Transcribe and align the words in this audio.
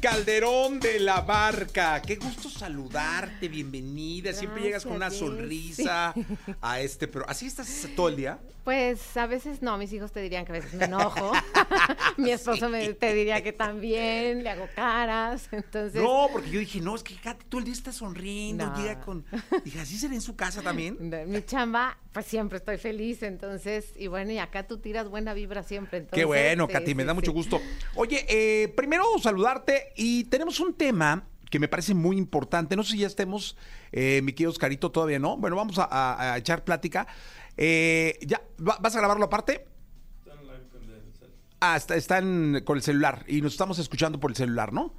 Calderón 0.00 0.78
de 0.78 1.00
la 1.00 1.22
Barca, 1.22 2.00
qué 2.00 2.14
gusto 2.14 2.48
saludarte, 2.48 3.48
bienvenida. 3.48 4.32
Siempre 4.32 4.62
llegas 4.62 4.84
con 4.84 4.94
una 4.94 5.10
sonrisa 5.10 6.14
a 6.60 6.80
este, 6.80 7.08
pero 7.08 7.28
¿así 7.28 7.46
estás 7.46 7.88
todo 7.96 8.08
el 8.08 8.16
día? 8.16 8.38
Pues 8.62 9.16
a 9.16 9.26
veces 9.26 9.62
no, 9.62 9.78
mis 9.78 9.92
hijos 9.92 10.10
te 10.12 10.20
dirían 10.20 10.44
que 10.44 10.52
a 10.52 10.54
veces 10.54 10.74
me 10.74 10.84
enojo. 10.86 11.32
Mi 12.16 12.30
esposo 12.30 12.68
me, 12.68 12.94
te 12.94 13.14
diría 13.14 13.42
que 13.42 13.52
también, 13.52 14.42
le 14.42 14.50
hago 14.50 14.68
caras. 14.74 15.48
Entonces, 15.52 16.02
No, 16.02 16.28
porque 16.32 16.50
yo 16.50 16.60
dije, 16.60 16.80
no, 16.80 16.96
es 16.96 17.02
que 17.02 17.14
Katy 17.14 17.46
todo 17.48 17.58
el 17.60 17.64
día 17.64 17.74
está 17.74 17.92
sonriendo, 17.92 18.66
No. 18.66 18.76
llega 18.76 19.00
con. 19.00 19.24
Dije, 19.64 19.80
¿así 19.80 19.96
será 19.98 20.14
en 20.14 20.20
su 20.20 20.34
casa 20.36 20.62
también? 20.62 20.96
mi 21.28 21.42
chamba, 21.44 21.96
pues 22.12 22.26
siempre 22.26 22.58
estoy 22.58 22.78
feliz. 22.78 23.22
Entonces, 23.22 23.92
y 23.96 24.08
bueno, 24.08 24.32
y 24.32 24.38
acá 24.38 24.66
tú 24.66 24.78
tiras 24.78 25.08
buena 25.08 25.34
vibra 25.34 25.62
siempre. 25.62 25.98
Entonces, 25.98 26.18
Qué 26.18 26.24
bueno, 26.24 26.66
sí, 26.66 26.72
Katy, 26.72 26.94
me 26.94 27.04
da 27.04 27.14
mucho 27.14 27.32
gusto. 27.32 27.60
Oye, 27.94 28.26
eh, 28.28 28.68
primero 28.68 29.04
saludarte 29.56 29.92
y 29.96 30.24
tenemos 30.24 30.60
un 30.60 30.74
tema 30.74 31.26
que 31.50 31.58
me 31.58 31.68
parece 31.68 31.94
muy 31.94 32.16
importante. 32.18 32.76
No 32.76 32.82
sé 32.82 32.92
si 32.92 32.98
ya 32.98 33.06
estemos, 33.06 33.56
eh, 33.92 34.20
mi 34.22 34.32
querido 34.32 34.50
Oscarito, 34.50 34.90
todavía 34.90 35.18
no. 35.18 35.36
Bueno, 35.36 35.56
vamos 35.56 35.78
a, 35.78 35.84
a- 35.84 36.34
a 36.34 36.38
echar 36.38 36.64
plática. 36.64 37.06
Eh, 37.56 38.18
¿Ya? 38.22 38.42
¿Va- 38.66 38.78
¿Vas 38.80 38.94
a 38.96 38.98
grabarlo 38.98 39.24
aparte? 39.26 39.66
Ah, 41.60 41.76
está, 41.76 41.96
están 41.96 42.60
con 42.64 42.76
el 42.76 42.82
celular 42.82 43.24
y 43.26 43.40
nos 43.40 43.52
estamos 43.52 43.78
escuchando 43.78 44.20
por 44.20 44.30
el 44.30 44.36
celular, 44.36 44.72
¿no? 44.74 44.92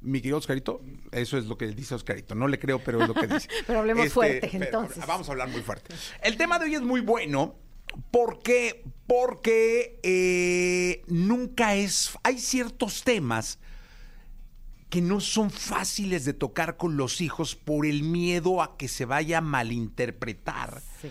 Mi 0.00 0.20
querido 0.20 0.38
Oscarito, 0.38 0.80
eso 1.12 1.38
es 1.38 1.44
lo 1.46 1.56
que 1.56 1.68
dice 1.68 1.94
Oscarito. 1.94 2.34
No 2.34 2.48
le 2.48 2.58
creo, 2.58 2.80
pero 2.82 3.00
es 3.02 3.08
lo 3.08 3.14
que 3.14 3.26
dice. 3.28 3.36
Este, 3.48 3.54
Pero 3.66 3.78
hablemos 3.80 4.08
fuerte, 4.12 4.48
pero 4.50 4.64
entonces. 4.64 5.06
Vamos 5.06 5.28
a 5.28 5.32
hablar 5.32 5.48
muy 5.48 5.60
fuerte. 5.60 5.94
El 6.22 6.36
tema 6.36 6.58
de 6.58 6.64
hoy 6.64 6.74
es 6.74 6.80
muy 6.80 7.00
bueno 7.00 7.54
porque, 8.10 8.82
porque 9.06 10.00
eh, 10.02 11.02
nunca 11.06 11.74
es. 11.76 12.18
Hay 12.24 12.38
ciertos 12.38 13.04
temas 13.04 13.60
que 14.90 15.00
no 15.00 15.20
son 15.20 15.50
fáciles 15.50 16.24
de 16.24 16.32
tocar 16.34 16.76
con 16.76 16.96
los 16.96 17.20
hijos 17.20 17.54
por 17.56 17.86
el 17.86 18.02
miedo 18.02 18.60
a 18.62 18.76
que 18.76 18.88
se 18.88 19.04
vaya 19.04 19.38
a 19.38 19.40
malinterpretar 19.40 20.82
Sí. 21.00 21.08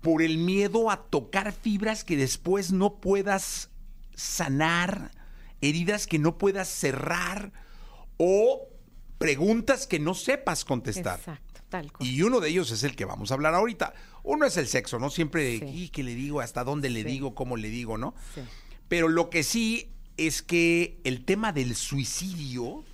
por 0.00 0.22
el 0.22 0.38
miedo 0.38 0.90
a 0.90 1.04
tocar 1.04 1.52
fibras 1.52 2.02
que 2.04 2.16
después 2.16 2.72
no 2.72 2.96
puedas 3.00 3.70
sanar, 4.16 5.12
heridas 5.60 6.06
que 6.06 6.18
no 6.18 6.36
puedas 6.38 6.68
cerrar 6.68 7.52
o 8.18 8.68
preguntas 9.18 9.86
que 9.86 10.00
no 10.00 10.14
sepas 10.14 10.64
contestar. 10.64 11.18
Exacto, 11.20 11.60
tal 11.68 11.92
cual. 11.92 12.08
Y 12.08 12.22
uno 12.22 12.40
de 12.40 12.48
ellos 12.48 12.70
es 12.72 12.82
el 12.82 12.96
que 12.96 13.04
vamos 13.04 13.30
a 13.30 13.34
hablar 13.34 13.54
ahorita. 13.54 13.94
Uno 14.24 14.44
es 14.46 14.56
el 14.56 14.66
sexo, 14.66 14.98
¿no? 14.98 15.10
Siempre, 15.10 15.58
Sí. 15.60 15.64
¿y 15.66 15.88
qué 15.90 16.02
le 16.02 16.14
digo? 16.16 16.40
¿Hasta 16.40 16.64
dónde 16.64 16.90
le 16.90 17.02
Sí. 17.02 17.08
digo? 17.08 17.34
¿Cómo 17.34 17.56
le 17.56 17.68
digo? 17.70 17.98
¿No? 17.98 18.14
Sí. 18.34 18.40
Pero 18.88 19.08
lo 19.08 19.30
que 19.30 19.42
sí 19.44 19.92
es 20.16 20.42
que 20.42 21.00
el 21.04 21.24
tema 21.24 21.52
del 21.52 21.74
suicidio 21.76 22.84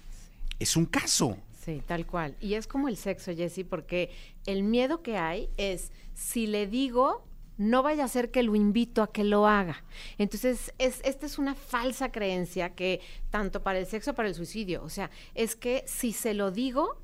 es 0.58 0.76
un 0.76 0.86
caso. 0.86 1.36
Sí, 1.64 1.82
tal 1.86 2.06
cual. 2.06 2.36
Y 2.40 2.54
es 2.54 2.66
como 2.66 2.88
el 2.88 2.96
sexo, 2.96 3.34
Jessy, 3.34 3.64
porque 3.64 4.10
el 4.46 4.62
miedo 4.62 5.02
que 5.02 5.16
hay 5.18 5.50
es, 5.56 5.92
si 6.14 6.46
le 6.46 6.66
digo, 6.66 7.24
no 7.58 7.82
vaya 7.82 8.04
a 8.04 8.08
ser 8.08 8.30
que 8.30 8.42
lo 8.42 8.54
invito 8.54 9.02
a 9.02 9.12
que 9.12 9.24
lo 9.24 9.46
haga. 9.46 9.84
Entonces, 10.16 10.72
es, 10.78 11.00
esta 11.04 11.26
es 11.26 11.38
una 11.38 11.54
falsa 11.54 12.10
creencia 12.10 12.74
que 12.74 13.00
tanto 13.30 13.62
para 13.62 13.78
el 13.78 13.86
sexo, 13.86 14.14
para 14.14 14.28
el 14.28 14.34
suicidio, 14.34 14.82
o 14.82 14.88
sea, 14.88 15.10
es 15.34 15.56
que 15.56 15.84
si 15.86 16.12
se 16.12 16.34
lo 16.34 16.50
digo, 16.50 17.02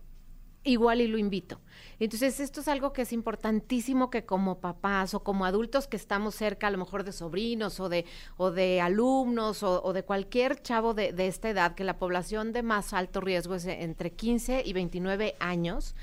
igual 0.65 1.01
y 1.01 1.07
lo 1.07 1.19
invito. 1.19 1.61
Entonces, 2.01 2.41
esto 2.41 2.61
es 2.61 2.69
algo 2.69 2.93
que 2.93 3.03
es 3.03 3.13
importantísimo 3.13 4.11
que 4.11 4.25
como 4.25 4.61
papás 4.61 5.15
o 5.15 5.23
como 5.23 5.45
adultos 5.45 5.87
que 5.87 5.97
estamos 5.97 6.35
cerca, 6.35 6.67
a 6.67 6.71
lo 6.71 6.79
mejor 6.79 7.05
de 7.05 7.13
sobrinos 7.13 7.79
o 7.81 7.89
de, 7.89 8.05
o 8.37 8.51
de 8.51 8.81
alumnos 8.81 9.63
o, 9.63 9.93
de 9.93 10.03
cualquier 10.03 10.61
chavo 10.61 10.95
de, 10.95 11.13
de 11.13 11.29
esta 11.29 11.51
edad, 11.51 11.75
que 11.75 11.85
la 11.85 11.99
población 11.99 12.53
de 12.53 12.63
más 12.63 12.93
alto 12.93 13.21
riesgo 13.21 13.55
es 13.55 13.67
entre 13.67 14.13
15 14.13 14.63
y 14.65 14.73
29 14.73 15.37
años. 15.39 15.95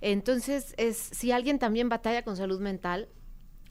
Entonces, 0.00 0.74
es, 0.76 0.96
si 0.96 1.32
alguien 1.32 1.58
también 1.58 1.88
batalla 1.88 2.22
con 2.22 2.36
salud 2.36 2.60
mental, 2.60 3.08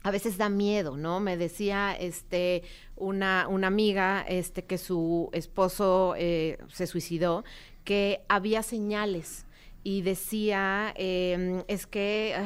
a 0.02 0.10
veces 0.10 0.38
da 0.38 0.48
miedo, 0.48 0.96
¿no? 0.96 1.20
Me 1.20 1.36
decía 1.36 1.94
este 1.98 2.62
una, 2.96 3.46
una 3.48 3.66
amiga 3.66 4.24
este 4.28 4.64
que 4.64 4.78
su 4.78 5.28
esposo 5.32 6.14
eh, 6.16 6.58
se 6.68 6.86
suicidó, 6.86 7.44
que 7.84 8.22
había 8.28 8.62
señales 8.62 9.44
y 9.82 10.02
decía 10.02 10.92
eh, 10.96 11.64
es 11.68 11.86
que 11.86 12.36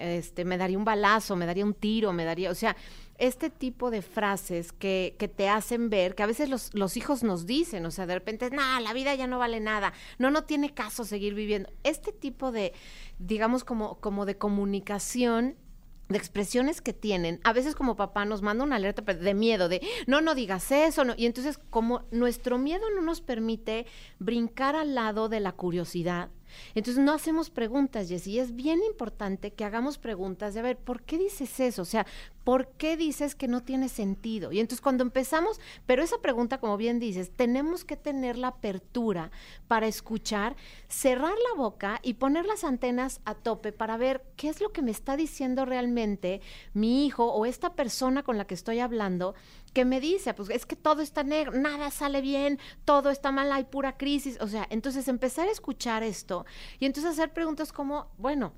este, 0.00 0.44
me 0.44 0.58
daría 0.58 0.78
un 0.78 0.84
balazo, 0.84 1.36
me 1.36 1.46
daría 1.46 1.64
un 1.64 1.74
tiro, 1.74 2.12
me 2.12 2.24
daría, 2.24 2.50
o 2.50 2.54
sea, 2.54 2.76
este 3.18 3.50
tipo 3.50 3.90
de 3.90 4.02
frases 4.02 4.72
que, 4.72 5.14
que 5.18 5.28
te 5.28 5.48
hacen 5.48 5.90
ver, 5.90 6.14
que 6.14 6.22
a 6.22 6.26
veces 6.26 6.48
los, 6.48 6.72
los 6.74 6.96
hijos 6.96 7.22
nos 7.22 7.46
dicen, 7.46 7.84
o 7.84 7.90
sea, 7.90 8.06
de 8.06 8.14
repente, 8.14 8.50
no, 8.50 8.80
la 8.80 8.92
vida 8.92 9.14
ya 9.14 9.26
no 9.26 9.38
vale 9.38 9.60
nada, 9.60 9.92
no, 10.18 10.30
no 10.30 10.44
tiene 10.44 10.72
caso 10.72 11.04
seguir 11.04 11.34
viviendo. 11.34 11.70
Este 11.84 12.12
tipo 12.12 12.50
de, 12.50 12.72
digamos, 13.18 13.62
como, 13.62 14.00
como 14.00 14.24
de 14.24 14.38
comunicación 14.38 15.56
de 16.08 16.18
expresiones 16.18 16.80
que 16.80 16.92
tienen, 16.92 17.40
a 17.44 17.52
veces 17.52 17.76
como 17.76 17.94
papá 17.94 18.24
nos 18.24 18.42
manda 18.42 18.64
una 18.64 18.76
alerta 18.76 19.02
de 19.02 19.34
miedo, 19.34 19.68
de 19.68 19.80
no, 20.08 20.20
no 20.20 20.34
digas 20.34 20.72
eso, 20.72 21.04
no. 21.04 21.14
y 21.16 21.26
entonces 21.26 21.58
como 21.70 22.02
nuestro 22.10 22.58
miedo 22.58 22.82
no 22.94 23.00
nos 23.00 23.20
permite 23.20 23.86
brincar 24.18 24.74
al 24.74 24.96
lado 24.96 25.28
de 25.28 25.38
la 25.38 25.52
curiosidad, 25.52 26.30
entonces 26.74 27.02
no 27.02 27.12
hacemos 27.12 27.50
preguntas, 27.50 28.08
Jessy, 28.08 28.38
es 28.38 28.54
bien 28.54 28.80
importante 28.82 29.52
que 29.52 29.64
hagamos 29.64 29.98
preguntas 29.98 30.54
de, 30.54 30.60
a 30.60 30.62
ver, 30.62 30.76
¿por 30.76 31.02
qué 31.02 31.18
dices 31.18 31.58
eso? 31.60 31.82
O 31.82 31.86
sea, 31.86 32.06
¿por 32.50 32.66
qué 32.66 32.96
dices 32.96 33.36
que 33.36 33.46
no 33.46 33.62
tiene 33.62 33.88
sentido? 33.88 34.50
Y 34.50 34.58
entonces 34.58 34.80
cuando 34.80 35.04
empezamos, 35.04 35.60
pero 35.86 36.02
esa 36.02 36.18
pregunta, 36.18 36.58
como 36.58 36.76
bien 36.76 36.98
dices, 36.98 37.30
tenemos 37.30 37.84
que 37.84 37.96
tener 37.96 38.36
la 38.36 38.48
apertura 38.48 39.30
para 39.68 39.86
escuchar, 39.86 40.56
cerrar 40.88 41.30
la 41.30 41.56
boca 41.56 42.00
y 42.02 42.14
poner 42.14 42.46
las 42.46 42.64
antenas 42.64 43.20
a 43.24 43.36
tope 43.36 43.70
para 43.70 43.96
ver 43.96 44.24
qué 44.34 44.48
es 44.48 44.60
lo 44.60 44.72
que 44.72 44.82
me 44.82 44.90
está 44.90 45.16
diciendo 45.16 45.64
realmente 45.64 46.40
mi 46.74 47.06
hijo 47.06 47.32
o 47.32 47.46
esta 47.46 47.76
persona 47.76 48.24
con 48.24 48.36
la 48.36 48.48
que 48.48 48.54
estoy 48.54 48.80
hablando 48.80 49.36
que 49.72 49.84
me 49.84 50.00
dice, 50.00 50.34
pues 50.34 50.50
es 50.50 50.66
que 50.66 50.74
todo 50.74 51.02
está 51.02 51.22
negro, 51.22 51.52
nada 51.52 51.92
sale 51.92 52.20
bien, 52.20 52.58
todo 52.84 53.10
está 53.10 53.30
mal, 53.30 53.52
hay 53.52 53.62
pura 53.62 53.96
crisis. 53.96 54.38
O 54.40 54.48
sea, 54.48 54.66
entonces 54.70 55.06
empezar 55.06 55.46
a 55.46 55.52
escuchar 55.52 56.02
esto 56.02 56.46
y 56.80 56.86
entonces 56.86 57.12
hacer 57.12 57.32
preguntas 57.32 57.72
como, 57.72 58.10
bueno, 58.18 58.54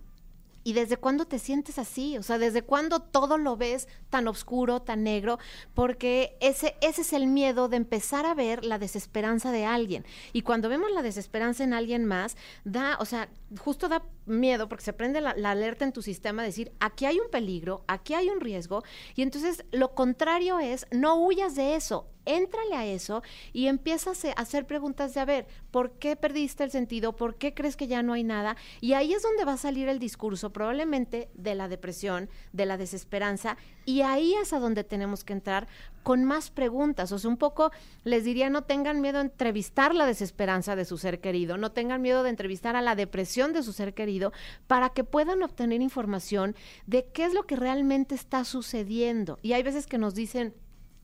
¿Y 0.65 0.75
desde 0.75 0.97
cuándo 0.97 1.27
te 1.27 1.39
sientes 1.39 1.79
así? 1.79 2.17
O 2.19 2.23
sea, 2.23 2.39
¿desde 2.39 2.63
cuándo 2.63 3.01
todo 3.01 3.39
lo 3.39 3.57
ves 3.57 3.89
tan 4.11 4.29
oscuro, 4.29 4.83
tan 4.83 5.03
negro? 5.03 5.39
Porque 5.75 6.37
ese, 6.41 6.77
ese 6.81 7.03
es 7.03 7.13
el 7.13 7.27
miedo 7.27 7.69
de 7.69 7.77
empezar 7.77 8.27
a 8.27 8.35
ver 8.35 8.65
la 8.65 8.79
desesperanza 8.79 9.51
de 9.51 9.65
alguien. 9.65 10.05
Y 10.33 10.43
cuando 10.43 10.69
vemos 10.69 10.91
la 10.93 11.03
desesperanza 11.03 11.65
en 11.65 11.75
alguien 11.75 12.05
más, 12.05 12.37
da, 12.65 12.97
o 13.01 13.05
sea, 13.05 13.29
justo 13.59 13.89
da 13.89 14.05
miedo 14.27 14.69
porque 14.69 14.85
se 14.85 14.93
prende 14.93 15.21
la, 15.21 15.35
la 15.35 15.51
alerta 15.51 15.85
en 15.85 15.93
tu 15.93 16.03
sistema 16.03 16.43
de 16.43 16.49
decir, 16.49 16.73
aquí 16.81 17.07
hay 17.07 17.19
un 17.19 17.31
peligro, 17.31 17.85
aquí 17.89 18.15
hay 18.15 18.29
un 18.29 18.41
riesgo. 18.41 18.83
Y 19.15 19.23
entonces 19.23 19.65
lo 19.73 19.95
contrario 19.95 20.59
es, 20.59 20.87
no 20.91 21.17
huyas 21.17 21.55
de 21.55 21.75
eso, 21.75 22.07
éntrale 22.25 22.75
a 22.77 22.87
eso 22.87 23.23
y 23.53 23.67
empiezas 23.67 24.25
a 24.25 24.33
hacer 24.33 24.67
preguntas 24.67 25.15
de, 25.15 25.21
a 25.21 25.25
ver, 25.25 25.47
¿por 25.71 25.93
qué 25.93 26.17
perdiste 26.17 26.65
el 26.65 26.71
sentido? 26.71 27.15
¿Por 27.15 27.37
qué 27.37 27.55
crees 27.55 27.77
que 27.77 27.87
ya 27.87 28.03
no 28.03 28.13
hay 28.13 28.25
nada? 28.25 28.57
Y 28.81 28.93
ahí 28.95 29.13
es 29.13 29.23
donde 29.23 29.45
va 29.45 29.55
a 29.55 29.59
salir 29.59 29.89
el 29.89 29.99
discurso 29.99 30.53
probablemente 30.53 31.29
de 31.35 31.55
la 31.55 31.69
depresión, 31.69 32.29
de 32.53 32.67
la 32.67 32.77
desesperanza, 32.77 33.57
y 33.85 34.03
ahí 34.03 34.35
es 34.35 34.53
a 34.53 34.61
donde 34.61 34.85
tenemos 34.85 35.25
que 35.25 35.33
entrar 35.33 35.67
con 36.03 36.25
más 36.25 36.51
preguntas. 36.51 37.13
O 37.13 37.19
sea, 37.19 37.31
un 37.31 37.37
poco 37.37 37.73
les 38.05 38.25
diría, 38.25 38.51
no 38.51 38.65
tengan 38.65 39.01
miedo 39.01 39.19
a 39.19 39.23
entrevistar 39.23 39.95
la 39.95 40.07
desesperanza 40.07 40.77
de 40.77 40.85
su 40.85 40.99
ser 40.99 41.21
querido, 41.21 41.57
no 41.57 41.73
tengan 41.73 42.03
miedo 42.03 42.23
de 42.23 42.31
entrevistar 42.31 42.77
a 42.77 42.83
la 42.83 42.95
depresión 42.95 43.53
de 43.53 43.63
su 43.63 43.73
ser 43.73 43.95
querido, 43.95 44.33
para 44.67 44.91
que 44.91 45.05
puedan 45.05 45.43
obtener 45.43 45.83
información 45.83 46.55
de 46.87 47.07
qué 47.13 47.25
es 47.25 47.35
lo 47.35 47.45
que 47.45 47.57
realmente 47.57 48.15
está 48.15 48.45
sucediendo. 48.45 49.39
Y 49.43 49.53
hay 49.53 49.63
veces 49.63 49.87
que 49.87 49.99
nos 49.99 50.15
dicen, 50.15 50.55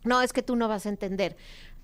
no, 0.05 0.23
es 0.23 0.33
que 0.33 0.43
tú 0.43 0.57
no 0.57 0.69
vas 0.69 0.87
a 0.87 0.89
entender. 0.89 1.37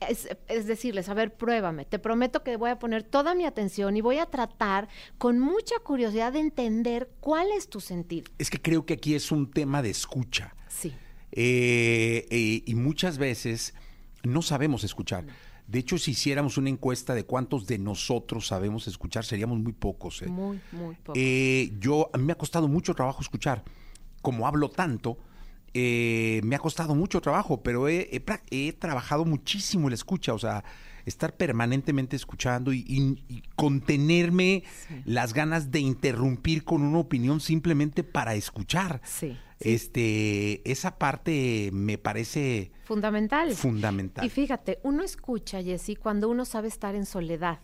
Es, 0.08 0.28
es, 0.48 0.66
decirles, 0.66 1.08
a 1.08 1.14
ver, 1.14 1.34
pruébame, 1.34 1.84
te 1.84 1.98
prometo 1.98 2.42
que 2.42 2.56
voy 2.56 2.70
a 2.70 2.78
poner 2.78 3.04
toda 3.04 3.34
mi 3.34 3.44
atención 3.44 3.96
y 3.96 4.00
voy 4.00 4.18
a 4.18 4.26
tratar 4.26 4.88
con 5.18 5.38
mucha 5.38 5.76
curiosidad 5.82 6.32
de 6.32 6.40
entender 6.40 7.10
cuál 7.20 7.48
es 7.56 7.68
tu 7.68 7.80
sentir. 7.80 8.24
Es 8.38 8.50
que 8.50 8.60
creo 8.60 8.84
que 8.84 8.94
aquí 8.94 9.14
es 9.14 9.32
un 9.32 9.50
tema 9.50 9.82
de 9.82 9.90
escucha. 9.90 10.54
Sí. 10.68 10.92
Eh, 11.32 12.26
eh, 12.30 12.62
y 12.66 12.74
muchas 12.74 13.18
veces 13.18 13.74
no 14.22 14.42
sabemos 14.42 14.84
escuchar. 14.84 15.24
De 15.66 15.78
hecho, 15.78 15.96
si 15.96 16.10
hiciéramos 16.10 16.58
una 16.58 16.68
encuesta 16.68 17.14
de 17.14 17.24
cuántos 17.24 17.66
de 17.66 17.78
nosotros 17.78 18.46
sabemos 18.46 18.86
escuchar, 18.86 19.24
seríamos 19.24 19.58
muy 19.58 19.72
pocos. 19.72 20.22
¿eh? 20.22 20.26
Muy, 20.26 20.60
muy 20.72 20.94
pocos. 20.96 21.20
Yo, 21.80 22.10
a 22.12 22.18
mí 22.18 22.24
me 22.24 22.32
ha 22.32 22.38
costado 22.38 22.68
mucho 22.68 22.94
trabajo 22.94 23.22
escuchar. 23.22 23.64
Como 24.20 24.46
hablo 24.46 24.68
tanto, 24.68 25.18
eh, 25.74 26.40
me 26.44 26.56
ha 26.56 26.58
costado 26.58 26.94
mucho 26.94 27.20
trabajo, 27.20 27.62
pero 27.62 27.88
he, 27.88 28.08
he, 28.12 28.22
he, 28.50 28.72
trabajado 28.72 29.24
muchísimo 29.24 29.88
la 29.88 29.94
escucha. 29.96 30.32
O 30.32 30.38
sea, 30.38 30.64
estar 31.04 31.36
permanentemente 31.36 32.16
escuchando 32.16 32.72
y, 32.72 32.78
y- 32.88 33.24
y 33.28 33.42
contenerme 33.56 34.62
las 35.04 35.34
ganas 35.34 35.70
de 35.70 35.80
interrumpir 35.80 36.64
con 36.64 36.82
una 36.82 36.98
opinión 36.98 37.40
simplemente 37.40 38.02
para 38.04 38.34
escuchar. 38.34 39.00
Sí. 39.04 39.36
Este, 39.60 40.68
esa 40.70 40.96
parte 40.98 41.70
me 41.72 41.98
parece 41.98 42.72
Fundamental. 42.84 43.52
fundamental. 43.54 44.24
Y 44.24 44.28
fíjate, 44.30 44.78
uno 44.82 45.02
escucha, 45.02 45.62
Jessy, 45.62 45.96
cuando 45.96 46.28
uno 46.28 46.44
sabe 46.44 46.68
estar 46.68 46.94
en 46.94 47.06
soledad. 47.06 47.60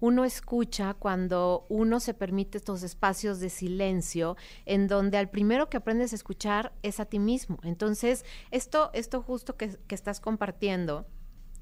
Uno 0.00 0.24
escucha 0.24 0.94
cuando 0.94 1.66
uno 1.68 2.00
se 2.00 2.14
permite 2.14 2.58
estos 2.58 2.82
espacios 2.82 3.38
de 3.40 3.50
silencio 3.50 4.36
en 4.66 4.88
donde 4.88 5.18
al 5.18 5.30
primero 5.30 5.68
que 5.68 5.76
aprendes 5.76 6.12
a 6.12 6.16
escuchar 6.16 6.72
es 6.82 7.00
a 7.00 7.04
ti 7.04 7.18
mismo. 7.18 7.58
Entonces, 7.62 8.24
esto, 8.50 8.90
esto 8.94 9.22
justo 9.22 9.56
que, 9.56 9.76
que 9.86 9.94
estás 9.94 10.20
compartiendo, 10.20 11.06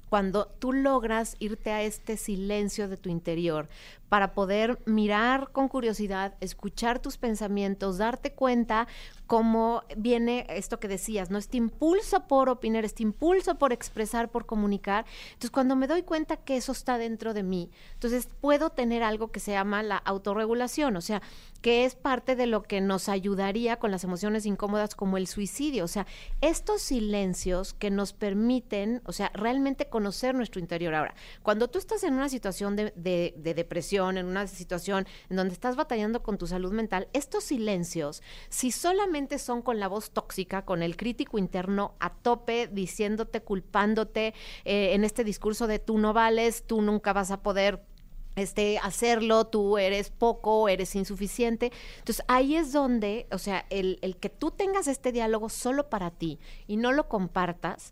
cuando 0.09 0.47
tú 0.47 0.73
logras 0.73 1.37
irte 1.39 1.71
a 1.71 1.83
este 1.83 2.17
silencio 2.17 2.89
de 2.89 2.97
tu 2.97 3.07
interior 3.07 3.69
para 4.11 4.33
poder 4.33 4.77
mirar 4.85 5.53
con 5.53 5.69
curiosidad, 5.69 6.33
escuchar 6.41 6.99
tus 6.99 7.15
pensamientos, 7.15 7.97
darte 7.97 8.33
cuenta 8.33 8.89
cómo 9.25 9.83
viene 9.95 10.45
esto 10.49 10.81
que 10.81 10.89
decías, 10.89 11.29
¿no? 11.29 11.37
Este 11.37 11.55
impulso 11.55 12.27
por 12.27 12.49
opinar, 12.49 12.83
este 12.83 13.03
impulso 13.03 13.55
por 13.55 13.71
expresar, 13.71 14.27
por 14.29 14.45
comunicar. 14.45 15.05
Entonces, 15.27 15.51
cuando 15.51 15.77
me 15.77 15.87
doy 15.87 16.03
cuenta 16.03 16.35
que 16.35 16.57
eso 16.57 16.73
está 16.73 16.97
dentro 16.97 17.33
de 17.33 17.43
mí, 17.43 17.69
entonces 17.93 18.27
puedo 18.41 18.71
tener 18.71 19.01
algo 19.01 19.31
que 19.31 19.39
se 19.39 19.51
llama 19.51 19.81
la 19.81 19.95
autorregulación, 19.95 20.97
o 20.97 21.01
sea, 21.01 21.21
que 21.61 21.85
es 21.85 21.95
parte 21.95 22.35
de 22.35 22.47
lo 22.47 22.63
que 22.63 22.81
nos 22.81 23.07
ayudaría 23.07 23.77
con 23.77 23.91
las 23.91 24.03
emociones 24.03 24.45
incómodas 24.45 24.93
como 24.95 25.15
el 25.15 25.27
suicidio. 25.27 25.85
O 25.85 25.87
sea, 25.87 26.05
estos 26.41 26.81
silencios 26.81 27.73
que 27.73 27.91
nos 27.91 28.11
permiten, 28.11 29.01
o 29.05 29.13
sea, 29.13 29.31
realmente 29.33 29.85
conocer 29.87 30.35
nuestro 30.35 30.59
interior. 30.59 30.95
Ahora, 30.95 31.13
cuando 31.43 31.69
tú 31.69 31.79
estás 31.79 32.03
en 32.03 32.15
una 32.15 32.27
situación 32.27 32.75
de, 32.75 32.91
de- 32.97 33.35
de 33.37 33.53
depresión, 33.53 34.00
en 34.09 34.25
una 34.25 34.47
situación 34.47 35.07
en 35.29 35.35
donde 35.37 35.53
estás 35.53 35.75
batallando 35.75 36.23
con 36.23 36.37
tu 36.37 36.47
salud 36.47 36.71
mental, 36.71 37.07
estos 37.13 37.43
silencios, 37.43 38.21
si 38.49 38.71
solamente 38.71 39.39
son 39.39 39.61
con 39.61 39.79
la 39.79 39.87
voz 39.87 40.11
tóxica, 40.11 40.65
con 40.65 40.83
el 40.83 40.97
crítico 40.97 41.37
interno 41.37 41.93
a 41.99 42.13
tope, 42.13 42.67
diciéndote, 42.67 43.41
culpándote, 43.41 44.33
eh, 44.65 44.93
en 44.93 45.03
este 45.03 45.23
discurso 45.23 45.67
de 45.67 45.79
tú 45.79 45.97
no 45.97 46.13
vales, 46.13 46.63
tú 46.65 46.81
nunca 46.81 47.13
vas 47.13 47.31
a 47.31 47.41
poder 47.41 47.81
este, 48.35 48.79
hacerlo, 48.79 49.45
tú 49.47 49.77
eres 49.77 50.09
poco, 50.09 50.69
eres 50.69 50.95
insuficiente. 50.95 51.71
Entonces 51.99 52.23
ahí 52.27 52.55
es 52.55 52.71
donde, 52.71 53.27
o 53.31 53.37
sea, 53.37 53.65
el, 53.69 53.99
el 54.01 54.17
que 54.17 54.29
tú 54.29 54.51
tengas 54.51 54.87
este 54.87 55.11
diálogo 55.11 55.49
solo 55.49 55.89
para 55.89 56.11
ti 56.11 56.39
y 56.67 56.77
no 56.77 56.91
lo 56.91 57.07
compartas, 57.09 57.91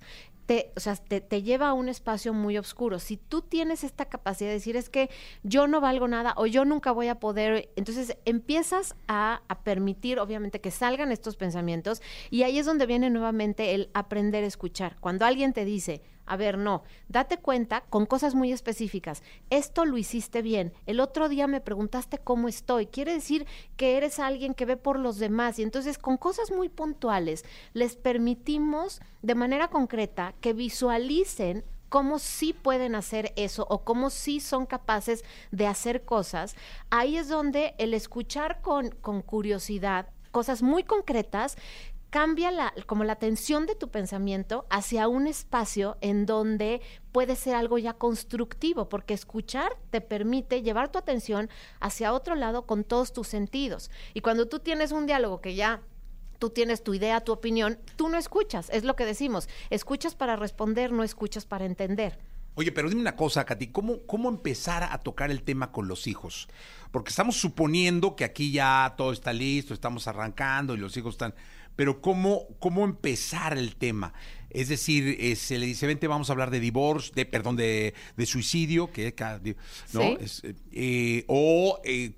te, 0.50 0.72
o 0.76 0.80
sea, 0.80 0.96
te, 0.96 1.44
lleva 1.44 1.68
a 1.68 1.74
un 1.74 1.90
espacio 1.90 2.34
muy 2.34 2.58
oscuro. 2.58 2.98
Si 2.98 3.18
tú 3.18 3.44
tienes 3.44 3.84
esta 3.84 4.06
capacidad 4.06 4.50
de 4.50 4.56
decir 4.56 4.78
es 4.78 4.90
que 4.90 5.12
yo 5.44 5.68
no 5.68 5.80
valgo 5.80 6.08
nada 6.08 6.34
o 6.38 6.48
yo 6.48 6.66
nunca 6.66 6.92
voy 6.92 7.08
a 7.08 7.20
poder, 7.20 7.70
entonces 7.76 8.18
empiezas 8.26 8.96
a 9.08 9.44
permitir, 9.64 10.18
obviamente, 10.18 10.60
que 10.60 10.72
salgan 10.72 11.12
estos 11.12 11.36
pensamientos 11.36 12.02
y 12.32 12.42
ahí 12.42 12.58
es 12.58 12.66
donde 12.66 12.88
viene 12.88 13.12
nuevamente 13.12 13.76
el 13.76 13.92
aprender 13.94 14.44
a 14.44 14.48
escuchar. 14.48 14.98
Cuando 15.00 15.24
alguien 15.24 15.54
te 15.54 15.66
dice, 15.66 16.02
a 16.30 16.38
ver, 16.38 16.60
no, 16.60 16.84
date 17.08 17.38
cuenta 17.38 17.82
con 17.82 18.06
cosas 18.06 18.36
muy 18.36 18.52
específicas. 18.52 19.24
Esto 19.50 19.84
lo 19.84 19.98
hiciste 19.98 20.44
bien. 20.44 20.74
El 20.86 21.00
otro 21.00 21.28
día 21.28 21.48
me 21.48 21.60
preguntaste 21.60 22.20
cómo 22.20 22.48
estoy. 22.48 22.86
Quiere 22.86 23.14
decir 23.14 23.48
que 23.78 23.98
eres 23.98 24.20
alguien 24.20 24.54
que 24.54 24.66
ve 24.66 24.78
por 24.78 25.00
los 25.00 25.18
demás. 25.18 25.58
Y 25.58 25.64
entonces 25.64 25.98
con 25.98 26.18
cosas 26.18 26.52
muy 26.52 26.70
puntuales 26.70 27.44
les 27.74 27.96
permitimos 27.96 29.02
de 29.24 29.34
manera 29.34 29.70
concreta 29.70 30.36
que 30.40 30.54
visualicen 30.54 31.66
cómo 31.90 32.20
sí 32.20 32.54
pueden 32.54 32.94
hacer 32.94 33.34
eso 33.36 33.66
o 33.68 33.84
cómo 33.84 34.12
sí 34.12 34.40
son 34.40 34.68
capaces 34.68 35.26
de 35.50 35.66
hacer 35.66 36.06
cosas. 36.06 36.56
Ahí 36.92 37.18
es 37.18 37.28
donde 37.28 37.74
el 37.80 37.96
escuchar 37.96 38.62
con, 38.62 38.92
con 38.92 39.24
curiosidad 39.24 40.10
cosas 40.32 40.62
muy 40.62 40.84
concretas 40.84 41.58
cambia 42.10 42.52
la, 42.52 42.74
como 42.86 43.04
la 43.04 43.14
atención 43.14 43.66
de 43.66 43.76
tu 43.76 43.90
pensamiento 43.90 44.66
hacia 44.70 45.08
un 45.08 45.28
espacio 45.28 45.98
en 46.02 46.26
donde 46.26 46.82
puede 47.12 47.36
ser 47.36 47.56
algo 47.56 47.78
ya 47.78 47.94
constructivo, 47.94 48.90
porque 48.90 49.14
escuchar 49.14 49.78
te 49.90 50.02
permite 50.02 50.62
llevar 50.62 50.92
tu 50.92 50.98
atención 51.00 51.50
hacia 51.80 52.14
otro 52.14 52.36
lado 52.36 52.66
con 52.66 52.84
todos 52.84 53.14
tus 53.14 53.28
sentidos. 53.28 53.92
Y 54.14 54.22
cuando 54.22 54.48
tú 54.48 54.60
tienes 54.60 54.92
un 54.92 55.06
diálogo 55.06 55.42
que 55.42 55.56
ya 55.56 55.82
tú 56.40 56.50
tienes 56.50 56.84
tu 56.84 56.94
idea, 56.94 57.22
tu 57.22 57.34
opinión, 57.34 57.78
tú 57.96 58.10
no 58.10 58.18
escuchas, 58.18 58.70
es 58.72 58.84
lo 58.84 58.96
que 58.96 59.06
decimos, 59.06 59.50
escuchas 59.70 60.16
para 60.16 60.36
responder, 60.36 60.92
no 60.92 61.04
escuchas 61.04 61.46
para 61.46 61.66
entender. 61.66 62.18
Oye, 62.56 62.72
pero 62.72 62.90
dime 62.90 63.02
una 63.02 63.16
cosa, 63.16 63.46
Katy, 63.46 63.68
¿cómo, 63.68 64.06
¿cómo 64.06 64.28
empezar 64.28 64.84
a 64.84 64.98
tocar 64.98 65.32
el 65.32 65.44
tema 65.44 65.72
con 65.72 65.88
los 65.88 66.08
hijos? 66.08 66.50
Porque 66.92 67.10
estamos 67.10 67.38
suponiendo 67.38 68.16
que 68.16 68.26
aquí 68.26 68.52
ya 68.52 68.96
todo 68.98 69.14
está 69.14 69.32
listo, 69.32 69.74
estamos 69.74 70.08
arrancando 70.08 70.74
y 70.74 70.78
los 70.78 70.98
hijos 70.98 71.14
están... 71.14 71.36
Pero 71.80 72.02
¿cómo, 72.02 72.46
cómo 72.60 72.84
empezar 72.84 73.58
el 73.58 73.78
tema? 73.78 74.14
Es 74.50 74.68
decir, 74.68 75.16
eh, 75.18 75.38
se 75.38 75.58
le 75.58 75.66
dice, 75.66 75.88
vente, 75.88 76.10
vamos 76.10 76.30
a 76.30 76.34
hablar 76.34 76.52
de 76.52 76.60
divorcio, 76.60 77.14
de, 77.16 77.26
perdón, 77.26 77.56
de, 77.56 77.94
de 78.18 78.26
suicidio, 78.26 78.92
que 78.92 79.16
¿no? 79.94 80.02
Sí. 80.02 80.18
Es, 80.20 80.42
eh, 80.74 81.24
o 81.28 81.80
eh, 81.86 82.16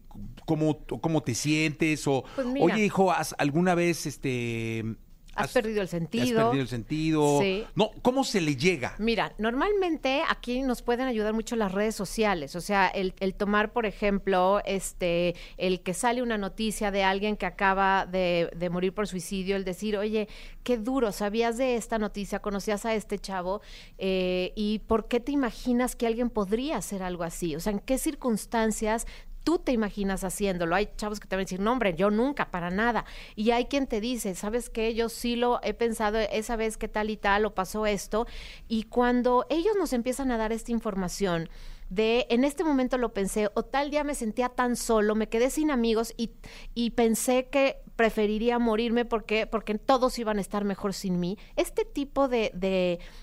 cómo, 0.47 0.79
cómo 0.87 1.21
te 1.21 1.35
sientes, 1.35 2.07
o 2.07 2.23
Pues 2.33 2.47
oye, 2.59 2.85
hijo, 2.85 3.11
¿has 3.11 3.35
alguna 3.37 3.75
vez 3.75 4.07
este 4.07 4.83
Has 5.35 5.53
perdido 5.53 5.81
el 5.81 5.87
sentido. 5.87 6.39
Has 6.39 6.45
perdido 6.45 6.61
el 6.61 6.67
sentido. 6.67 7.39
Sí. 7.41 7.65
No, 7.75 7.91
¿cómo 8.01 8.23
se 8.23 8.41
le 8.41 8.55
llega? 8.55 8.95
Mira, 8.99 9.33
normalmente 9.37 10.21
aquí 10.27 10.61
nos 10.61 10.81
pueden 10.81 11.07
ayudar 11.07 11.33
mucho 11.33 11.55
las 11.55 11.71
redes 11.71 11.95
sociales, 11.95 12.55
o 12.55 12.61
sea, 12.61 12.87
el, 12.87 13.13
el 13.19 13.33
tomar, 13.33 13.71
por 13.71 13.85
ejemplo, 13.85 14.61
este, 14.65 15.35
el 15.57 15.81
que 15.81 15.93
sale 15.93 16.21
una 16.21 16.37
noticia 16.37 16.91
de 16.91 17.03
alguien 17.03 17.37
que 17.37 17.45
acaba 17.45 18.05
de, 18.05 18.51
de 18.55 18.69
morir 18.69 18.93
por 18.93 19.07
suicidio, 19.07 19.55
el 19.55 19.63
decir, 19.63 19.97
oye, 19.97 20.27
qué 20.63 20.77
duro, 20.77 21.11
sabías 21.11 21.57
de 21.57 21.75
esta 21.75 21.97
noticia, 21.97 22.39
conocías 22.39 22.85
a 22.85 22.93
este 22.93 23.19
chavo, 23.19 23.61
eh, 23.97 24.51
y 24.55 24.79
¿por 24.79 25.07
qué 25.07 25.19
te 25.19 25.31
imaginas 25.31 25.95
que 25.95 26.07
alguien 26.07 26.29
podría 26.29 26.77
hacer 26.77 27.03
algo 27.03 27.23
así? 27.23 27.55
O 27.55 27.59
sea, 27.59 27.71
¿en 27.71 27.79
qué 27.79 27.97
circunstancias 27.97 29.07
tú 29.43 29.59
te 29.59 29.71
imaginas 29.71 30.23
haciéndolo. 30.23 30.75
Hay 30.75 30.89
chavos 30.97 31.19
que 31.19 31.27
te 31.27 31.35
van 31.35 31.41
a 31.41 31.45
decir, 31.45 31.59
no, 31.59 31.71
hombre, 31.71 31.95
yo 31.95 32.09
nunca, 32.09 32.51
para 32.51 32.69
nada. 32.69 33.05
Y 33.35 33.51
hay 33.51 33.65
quien 33.65 33.87
te 33.87 34.01
dice, 34.01 34.35
¿sabes 34.35 34.69
qué? 34.69 34.93
Yo 34.93 35.09
sí 35.09 35.35
lo 35.35 35.59
he 35.63 35.73
pensado 35.73 36.19
esa 36.19 36.55
vez 36.55 36.77
que 36.77 36.87
tal 36.87 37.09
y 37.09 37.17
tal 37.17 37.45
o 37.45 37.55
pasó 37.55 37.85
esto. 37.85 38.27
Y 38.67 38.83
cuando 38.83 39.45
ellos 39.49 39.75
nos 39.77 39.93
empiezan 39.93 40.31
a 40.31 40.37
dar 40.37 40.51
esta 40.51 40.71
información, 40.71 41.49
de 41.89 42.25
en 42.29 42.45
este 42.45 42.63
momento 42.63 42.97
lo 42.97 43.13
pensé, 43.13 43.49
o 43.53 43.63
tal 43.63 43.91
día 43.91 44.05
me 44.05 44.15
sentía 44.15 44.47
tan 44.47 44.77
solo, 44.77 45.13
me 45.13 45.27
quedé 45.27 45.49
sin 45.49 45.71
amigos 45.71 46.13
y, 46.15 46.31
y 46.73 46.91
pensé 46.91 47.49
que 47.51 47.81
preferiría 48.01 48.57
morirme 48.57 49.05
porque, 49.05 49.45
porque 49.45 49.77
todos 49.77 50.17
iban 50.17 50.39
a 50.39 50.41
estar 50.41 50.63
mejor 50.63 50.95
sin 50.95 51.19
mí. 51.19 51.37
Este 51.55 51.85
tipo 51.85 52.27
de, 52.27 52.49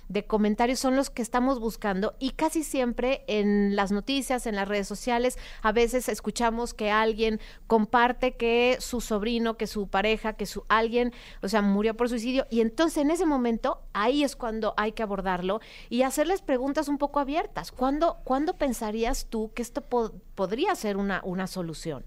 de, 0.08 0.24
comentarios 0.26 0.78
son 0.78 0.94
los 0.94 1.10
que 1.10 1.20
estamos 1.20 1.58
buscando 1.58 2.14
y 2.20 2.30
casi 2.30 2.62
siempre 2.62 3.24
en 3.26 3.74
las 3.74 3.90
noticias, 3.90 4.46
en 4.46 4.54
las 4.54 4.68
redes 4.68 4.86
sociales, 4.86 5.36
a 5.62 5.72
veces 5.72 6.08
escuchamos 6.08 6.74
que 6.74 6.92
alguien 6.92 7.40
comparte 7.66 8.36
que 8.36 8.76
su 8.78 9.00
sobrino, 9.00 9.56
que 9.56 9.66
su 9.66 9.88
pareja, 9.88 10.34
que 10.34 10.46
su 10.46 10.62
alguien, 10.68 11.12
o 11.42 11.48
sea, 11.48 11.60
murió 11.60 11.96
por 11.96 12.08
suicidio 12.08 12.46
y 12.48 12.60
entonces 12.60 12.98
en 12.98 13.10
ese 13.10 13.26
momento 13.26 13.82
ahí 13.94 14.22
es 14.22 14.36
cuando 14.36 14.74
hay 14.76 14.92
que 14.92 15.02
abordarlo 15.02 15.60
y 15.90 16.02
hacerles 16.02 16.40
preguntas 16.40 16.86
un 16.86 16.98
poco 16.98 17.18
abiertas. 17.18 17.72
¿Cuándo, 17.72 18.18
¿cuándo 18.22 18.56
pensarías 18.56 19.26
tú 19.28 19.50
que 19.56 19.62
esto 19.62 19.80
po- 19.80 20.12
podría 20.36 20.72
ser 20.76 20.98
una, 20.98 21.20
una 21.24 21.48
solución? 21.48 22.04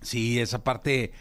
Sí, 0.00 0.40
esa 0.40 0.64
parte 0.64 1.12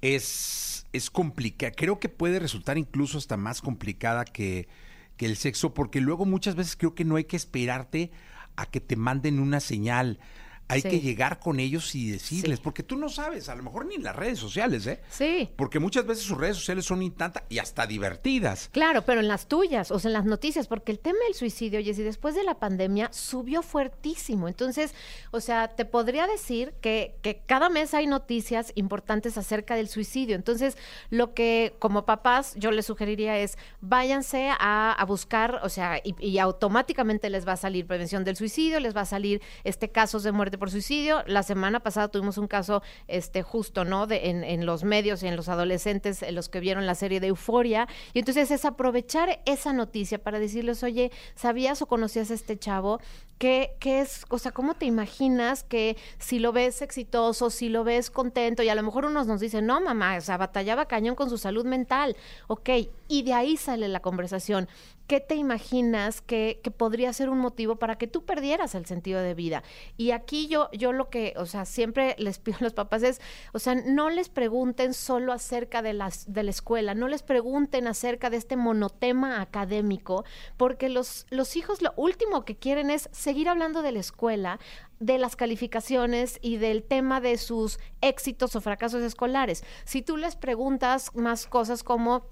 es, 0.00 0.86
es 0.92 1.10
complicada. 1.10 1.72
Creo 1.72 1.98
que 1.98 2.08
puede 2.08 2.38
resultar 2.38 2.78
incluso 2.78 3.18
hasta 3.18 3.36
más 3.36 3.60
complicada 3.60 4.24
que, 4.24 4.68
que 5.16 5.26
el 5.26 5.36
sexo, 5.36 5.74
porque 5.74 6.00
luego 6.00 6.24
muchas 6.24 6.54
veces 6.54 6.76
creo 6.76 6.94
que 6.94 7.04
no 7.04 7.16
hay 7.16 7.24
que 7.24 7.36
esperarte 7.36 8.10
a 8.56 8.66
que 8.66 8.80
te 8.80 8.96
manden 8.96 9.38
una 9.38 9.60
señal. 9.60 10.18
Hay 10.68 10.80
Sí. 10.80 10.88
que 10.90 11.00
llegar 11.00 11.38
con 11.38 11.60
ellos 11.60 11.94
y 11.94 12.10
decirles, 12.10 12.58
Sí. 12.58 12.62
porque 12.64 12.82
tú 12.82 12.96
no 12.96 13.08
sabes, 13.08 13.48
a 13.48 13.54
lo 13.54 13.62
mejor 13.62 13.86
ni 13.86 13.94
en 13.94 14.02
las 14.02 14.16
redes 14.16 14.38
sociales, 14.38 14.86
¿eh? 14.86 15.00
Sí. 15.10 15.48
Porque 15.56 15.78
muchas 15.78 16.04
veces 16.06 16.24
sus 16.24 16.36
redes 16.36 16.56
sociales 16.56 16.84
son 16.84 17.02
intanta 17.02 17.44
y 17.48 17.58
hasta 17.58 17.86
divertidas. 17.86 18.68
Claro, 18.72 19.02
pero 19.02 19.20
en 19.20 19.28
las 19.28 19.46
tuyas, 19.46 19.90
o 19.90 19.98
sea, 19.98 20.08
en 20.08 20.14
las 20.14 20.24
noticias, 20.24 20.66
porque 20.66 20.90
el 20.92 20.98
tema 20.98 21.18
del 21.26 21.34
suicidio, 21.34 21.80
Jessy, 21.82 22.02
después 22.02 22.34
de 22.34 22.42
la 22.42 22.58
pandemia 22.58 23.12
subió 23.12 23.62
fuertísimo. 23.62 24.48
Entonces, 24.48 24.94
o 25.30 25.40
sea, 25.40 25.68
te 25.68 25.84
podría 25.84 26.26
decir 26.26 26.74
que, 26.80 27.14
que 27.22 27.42
cada 27.46 27.68
mes 27.68 27.94
hay 27.94 28.06
noticias 28.06 28.72
importantes 28.74 29.38
acerca 29.38 29.76
del 29.76 29.88
suicidio. 29.88 30.34
Entonces, 30.34 30.76
lo 31.10 31.32
que 31.34 31.74
como 31.78 32.04
papás 32.06 32.54
yo 32.56 32.70
les 32.72 32.86
sugeriría 32.86 33.38
es 33.38 33.56
váyanse 33.80 34.48
a, 34.58 34.92
a 34.92 35.04
buscar, 35.04 35.60
o 35.62 35.68
sea, 35.68 35.98
y, 36.02 36.14
y 36.18 36.38
automáticamente 36.38 37.30
les 37.30 37.46
va 37.46 37.52
a 37.52 37.56
salir 37.56 37.86
prevención 37.86 38.24
del 38.24 38.36
suicidio, 38.36 38.80
les 38.80 38.96
va 38.96 39.02
a 39.02 39.06
salir 39.06 39.40
este 39.64 39.90
casos 39.90 40.22
de 40.24 40.32
muerte 40.32 40.55
por 40.58 40.70
suicidio. 40.70 41.22
La 41.26 41.42
semana 41.42 41.80
pasada 41.80 42.08
tuvimos 42.08 42.38
un 42.38 42.46
caso 42.46 42.82
este 43.08 43.42
justo, 43.42 43.84
¿no? 43.84 44.06
En, 44.10 44.66
los 44.66 44.84
medios 44.84 45.22
y 45.22 45.26
en 45.26 45.36
los 45.36 45.48
adolescentes, 45.48 46.22
en 46.22 46.34
los 46.34 46.48
que 46.48 46.60
vieron 46.60 46.86
la 46.86 46.94
serie 46.94 47.20
de 47.20 47.28
Euforia. 47.28 47.88
Y 48.12 48.20
entonces 48.20 48.50
es 48.50 48.64
aprovechar 48.64 49.40
esa 49.46 49.72
noticia 49.72 50.18
para 50.18 50.38
decirles, 50.38 50.82
oye, 50.82 51.12
¿sabías 51.34 51.82
o 51.82 51.86
conocías 51.86 52.30
a 52.30 52.34
este 52.34 52.58
chavo? 52.58 53.00
¿Qué, 53.38 53.76
¿Qué 53.80 54.00
es, 54.00 54.24
o 54.30 54.38
sea, 54.38 54.52
cómo 54.52 54.74
te 54.74 54.86
imaginas 54.86 55.62
que 55.62 55.96
si 56.18 56.38
lo 56.38 56.52
ves 56.52 56.80
exitoso, 56.80 57.50
si 57.50 57.68
lo 57.68 57.84
ves 57.84 58.10
contento, 58.10 58.62
y 58.62 58.70
a 58.70 58.74
lo 58.74 58.82
mejor 58.82 59.04
unos 59.04 59.26
nos 59.26 59.40
dicen, 59.40 59.66
no, 59.66 59.80
mamá, 59.80 60.16
o 60.16 60.20
sea, 60.22 60.38
batallaba 60.38 60.86
cañón 60.86 61.16
con 61.16 61.28
su 61.28 61.36
salud 61.36 61.66
mental, 61.66 62.16
ok, 62.46 62.70
y 63.08 63.22
de 63.22 63.34
ahí 63.34 63.56
sale 63.56 63.88
la 63.88 64.00
conversación. 64.00 64.68
¿Qué 65.06 65.20
te 65.20 65.36
imaginas 65.36 66.20
que, 66.20 66.60
podría 66.76 67.12
ser 67.12 67.28
un 67.28 67.38
motivo 67.38 67.76
para 67.76 67.96
que 67.96 68.08
tú 68.08 68.24
perdieras 68.24 68.74
el 68.74 68.86
sentido 68.86 69.20
de 69.20 69.34
vida? 69.34 69.62
Y 69.96 70.10
aquí 70.10 70.45
yo, 70.46 70.70
yo 70.72 70.92
lo 70.92 71.10
que, 71.10 71.34
o 71.36 71.46
sea, 71.46 71.64
siempre 71.64 72.14
les 72.18 72.38
pido 72.38 72.58
a 72.60 72.64
los 72.64 72.74
papás 72.74 73.02
es, 73.02 73.20
o 73.52 73.58
sea, 73.58 73.74
no 73.74 74.10
les 74.10 74.28
pregunten 74.28 74.94
solo 74.94 75.32
acerca 75.32 75.82
de, 75.82 75.92
las, 75.92 76.32
de 76.32 76.42
la 76.42 76.50
escuela, 76.50 76.94
no 76.94 77.08
les 77.08 77.22
pregunten 77.22 77.86
acerca 77.86 78.30
de 78.30 78.36
este 78.36 78.56
monotema 78.56 79.40
académico, 79.40 80.24
porque 80.56 80.88
los, 80.88 81.26
los 81.30 81.56
hijos 81.56 81.82
lo 81.82 81.92
último 81.96 82.44
que 82.44 82.56
quieren 82.56 82.90
es 82.90 83.08
seguir 83.12 83.48
hablando 83.48 83.82
de 83.82 83.92
la 83.92 84.00
escuela, 84.00 84.58
de 85.00 85.18
las 85.18 85.36
calificaciones 85.36 86.38
y 86.40 86.56
del 86.56 86.82
tema 86.82 87.20
de 87.20 87.36
sus 87.36 87.78
éxitos 88.00 88.56
o 88.56 88.60
fracasos 88.60 89.02
escolares. 89.02 89.64
Si 89.84 90.02
tú 90.02 90.16
les 90.16 90.36
preguntas 90.36 91.14
más 91.14 91.46
cosas 91.46 91.82
como 91.82 92.24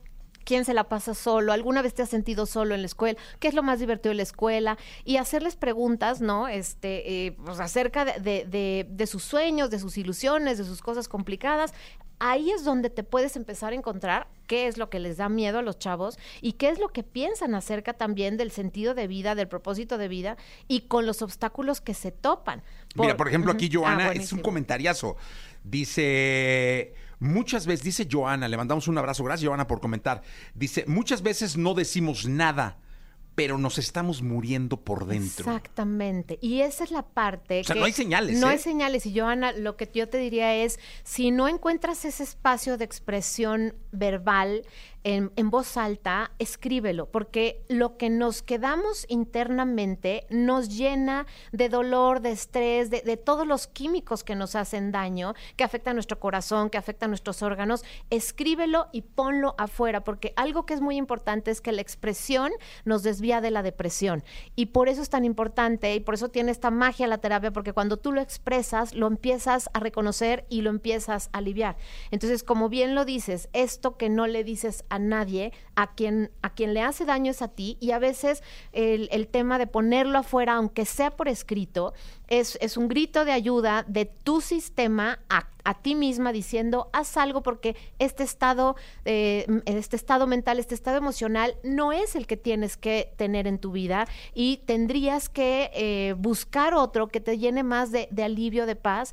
quién 0.44 0.64
se 0.64 0.74
la 0.74 0.84
pasa 0.84 1.14
solo, 1.14 1.52
alguna 1.52 1.82
vez 1.82 1.94
te 1.94 2.02
has 2.02 2.08
sentido 2.08 2.46
solo 2.46 2.74
en 2.74 2.82
la 2.82 2.86
escuela, 2.86 3.18
qué 3.40 3.48
es 3.48 3.54
lo 3.54 3.62
más 3.62 3.80
divertido 3.80 4.10
de 4.10 4.16
la 4.16 4.22
escuela, 4.22 4.78
y 5.04 5.16
hacerles 5.16 5.56
preguntas, 5.56 6.20
¿no? 6.20 6.48
Este, 6.48 7.26
eh, 7.26 7.32
pues 7.32 7.60
acerca 7.60 8.04
de, 8.04 8.20
de, 8.20 8.44
de, 8.44 8.86
de, 8.88 9.06
sus 9.06 9.24
sueños, 9.24 9.70
de 9.70 9.78
sus 9.78 9.98
ilusiones, 9.98 10.58
de 10.58 10.64
sus 10.64 10.82
cosas 10.82 11.08
complicadas. 11.08 11.72
Ahí 12.20 12.50
es 12.52 12.64
donde 12.64 12.90
te 12.90 13.02
puedes 13.02 13.36
empezar 13.36 13.72
a 13.72 13.76
encontrar 13.76 14.28
qué 14.46 14.66
es 14.68 14.78
lo 14.78 14.88
que 14.88 15.00
les 15.00 15.16
da 15.16 15.28
miedo 15.28 15.58
a 15.58 15.62
los 15.62 15.78
chavos 15.78 16.18
y 16.40 16.52
qué 16.52 16.68
es 16.68 16.78
lo 16.78 16.88
que 16.88 17.02
piensan 17.02 17.54
acerca 17.54 17.92
también 17.92 18.36
del 18.36 18.50
sentido 18.50 18.94
de 18.94 19.08
vida, 19.08 19.34
del 19.34 19.48
propósito 19.48 19.98
de 19.98 20.08
vida 20.08 20.36
y 20.68 20.82
con 20.82 21.06
los 21.06 21.22
obstáculos 21.22 21.80
que 21.80 21.92
se 21.92 22.12
topan. 22.12 22.62
Por, 22.94 23.06
Mira, 23.06 23.16
por 23.16 23.28
ejemplo, 23.28 23.50
aquí 23.50 23.68
Joana 23.70 24.10
ah, 24.10 24.12
es 24.12 24.32
un 24.32 24.40
comentariazo. 24.40 25.16
Dice, 25.64 26.94
muchas 27.24 27.66
veces, 27.66 27.84
dice 27.84 28.08
Joana, 28.10 28.48
le 28.48 28.56
mandamos 28.56 28.86
un 28.88 28.98
abrazo, 28.98 29.24
gracias 29.24 29.48
Joana 29.48 29.66
por 29.66 29.80
comentar. 29.80 30.22
Dice, 30.54 30.84
muchas 30.86 31.22
veces 31.22 31.56
no 31.56 31.74
decimos 31.74 32.26
nada 32.26 32.78
pero 33.34 33.58
nos 33.58 33.78
estamos 33.78 34.22
muriendo 34.22 34.80
por 34.80 35.06
dentro. 35.06 35.46
Exactamente. 35.46 36.38
Y 36.40 36.60
esa 36.60 36.84
es 36.84 36.90
la 36.90 37.02
parte. 37.02 37.60
O 37.60 37.64
sea, 37.64 37.74
no 37.76 37.84
hay 37.84 37.92
señales. 37.92 38.38
No 38.38 38.48
¿eh? 38.48 38.52
hay 38.52 38.58
señales. 38.58 39.06
Y 39.06 39.18
Joana, 39.18 39.52
lo 39.52 39.76
que 39.76 39.90
yo 39.92 40.08
te 40.08 40.18
diría 40.18 40.54
es, 40.54 40.78
si 41.02 41.30
no 41.30 41.48
encuentras 41.48 42.04
ese 42.04 42.22
espacio 42.22 42.78
de 42.78 42.84
expresión 42.84 43.74
verbal, 43.90 44.64
en, 45.04 45.50
voz 45.50 45.76
alta, 45.76 46.32
escríbelo, 46.38 47.10
porque 47.10 47.62
lo 47.68 47.96
que 47.96 48.08
nos 48.08 48.42
quedamos 48.42 49.04
internamente 49.08 50.26
nos 50.30 50.70
llena 50.70 51.26
de 51.52 51.68
dolor, 51.68 52.20
de 52.20 52.32
estrés, 52.32 52.90
de, 52.90 53.02
de, 53.02 53.16
todos 53.18 53.46
los 53.46 53.66
químicos 53.66 54.24
que 54.24 54.34
nos 54.34 54.56
hacen 54.56 54.92
daño, 54.92 55.34
que 55.56 55.64
afectan 55.64 55.96
nuestro 55.96 56.18
corazón, 56.18 56.70
que 56.70 56.78
afectan 56.78 57.10
nuestros 57.10 57.42
órganos. 57.42 57.84
Escríbelo 58.08 58.88
y 58.92 59.02
ponlo 59.02 59.54
afuera, 59.58 60.02
porque 60.02 60.32
algo 60.36 60.64
que 60.64 60.74
es 60.74 60.80
muy 60.80 60.96
importante 60.96 61.50
es 61.50 61.60
que 61.60 61.72
la 61.72 61.82
expresión 61.82 62.50
nos 62.84 63.02
desvía 63.02 63.42
de 63.42 63.50
la 63.50 63.62
depresión. 63.62 64.24
Y 64.56 64.66
por 64.66 64.88
eso 64.88 65.02
es 65.02 65.10
tan 65.10 65.24
importante 65.24 65.94
y 65.94 66.00
por 66.00 66.14
eso 66.14 66.30
tiene 66.30 66.50
esta 66.50 66.70
magia 66.70 67.06
la 67.06 67.18
terapia, 67.18 67.52
porque 67.52 67.72
cuando 67.74 67.98
tú 67.98 68.10
lo 68.10 68.20
expresas, 68.20 68.94
lo 68.94 69.06
empiezas 69.06 69.68
a 69.74 69.80
reconocer 69.80 70.46
y 70.48 70.62
lo 70.62 70.70
empiezas 70.70 71.28
a 71.32 71.38
aliviar. 71.38 71.76
Entonces, 72.10 72.42
como 72.42 72.68
bien 72.68 72.94
lo 72.94 73.04
dices, 73.04 73.48
esto 73.52 73.96
que 73.96 74.08
no 74.08 74.26
le 74.26 74.44
dices 74.44 74.84
nadie, 74.98 75.52
a 75.76 75.94
quien, 75.94 76.30
a 76.42 76.54
quien 76.54 76.74
le 76.74 76.82
hace 76.82 77.04
daño 77.04 77.30
es 77.30 77.42
a 77.42 77.48
ti 77.48 77.76
y 77.80 77.90
a 77.90 77.98
veces 77.98 78.42
el, 78.72 79.08
el 79.12 79.26
tema 79.26 79.58
de 79.58 79.66
ponerlo 79.66 80.18
afuera, 80.18 80.54
aunque 80.54 80.84
sea 80.84 81.10
por 81.10 81.28
escrito, 81.28 81.94
es, 82.28 82.58
es 82.60 82.76
un 82.76 82.88
grito 82.88 83.24
de 83.24 83.32
ayuda 83.32 83.84
de 83.86 84.06
tu 84.06 84.40
sistema 84.40 85.20
a, 85.28 85.48
a, 85.64 85.74
ti 85.74 85.94
misma 85.94 86.32
diciendo 86.32 86.88
haz 86.92 87.16
algo 87.16 87.42
porque 87.42 87.76
este 87.98 88.22
estado, 88.22 88.76
eh, 89.04 89.46
este 89.66 89.96
estado 89.96 90.26
mental, 90.26 90.58
este 90.58 90.74
estado 90.74 90.96
emocional 90.96 91.56
no 91.62 91.92
es 91.92 92.16
el 92.16 92.26
que 92.26 92.36
tienes 92.36 92.76
que 92.76 93.12
tener 93.16 93.46
en 93.46 93.58
tu 93.58 93.72
vida 93.72 94.06
y 94.34 94.58
tendrías 94.64 95.28
que 95.28 95.70
eh, 95.74 96.14
buscar 96.16 96.74
otro 96.74 97.08
que 97.08 97.20
te 97.20 97.38
llene 97.38 97.62
más 97.62 97.90
de 97.92 98.08
alivio, 98.22 98.66
de 98.66 98.76
paz. 98.76 99.12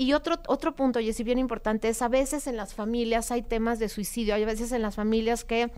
Y 0.00 0.12
otro, 0.12 0.36
otro 0.46 0.76
punto, 0.76 1.00
y 1.00 1.08
es 1.08 1.22
bien 1.24 1.40
importante, 1.40 1.88
es 1.88 2.02
a 2.02 2.08
veces 2.08 2.46
en 2.46 2.56
las 2.56 2.72
familias 2.72 3.32
hay 3.32 3.42
temas 3.42 3.80
de 3.80 3.88
suicidio, 3.88 4.36
hay 4.36 4.44
veces 4.44 4.70
en 4.70 4.80
las 4.80 4.94
familias 4.94 5.44
que 5.44 5.72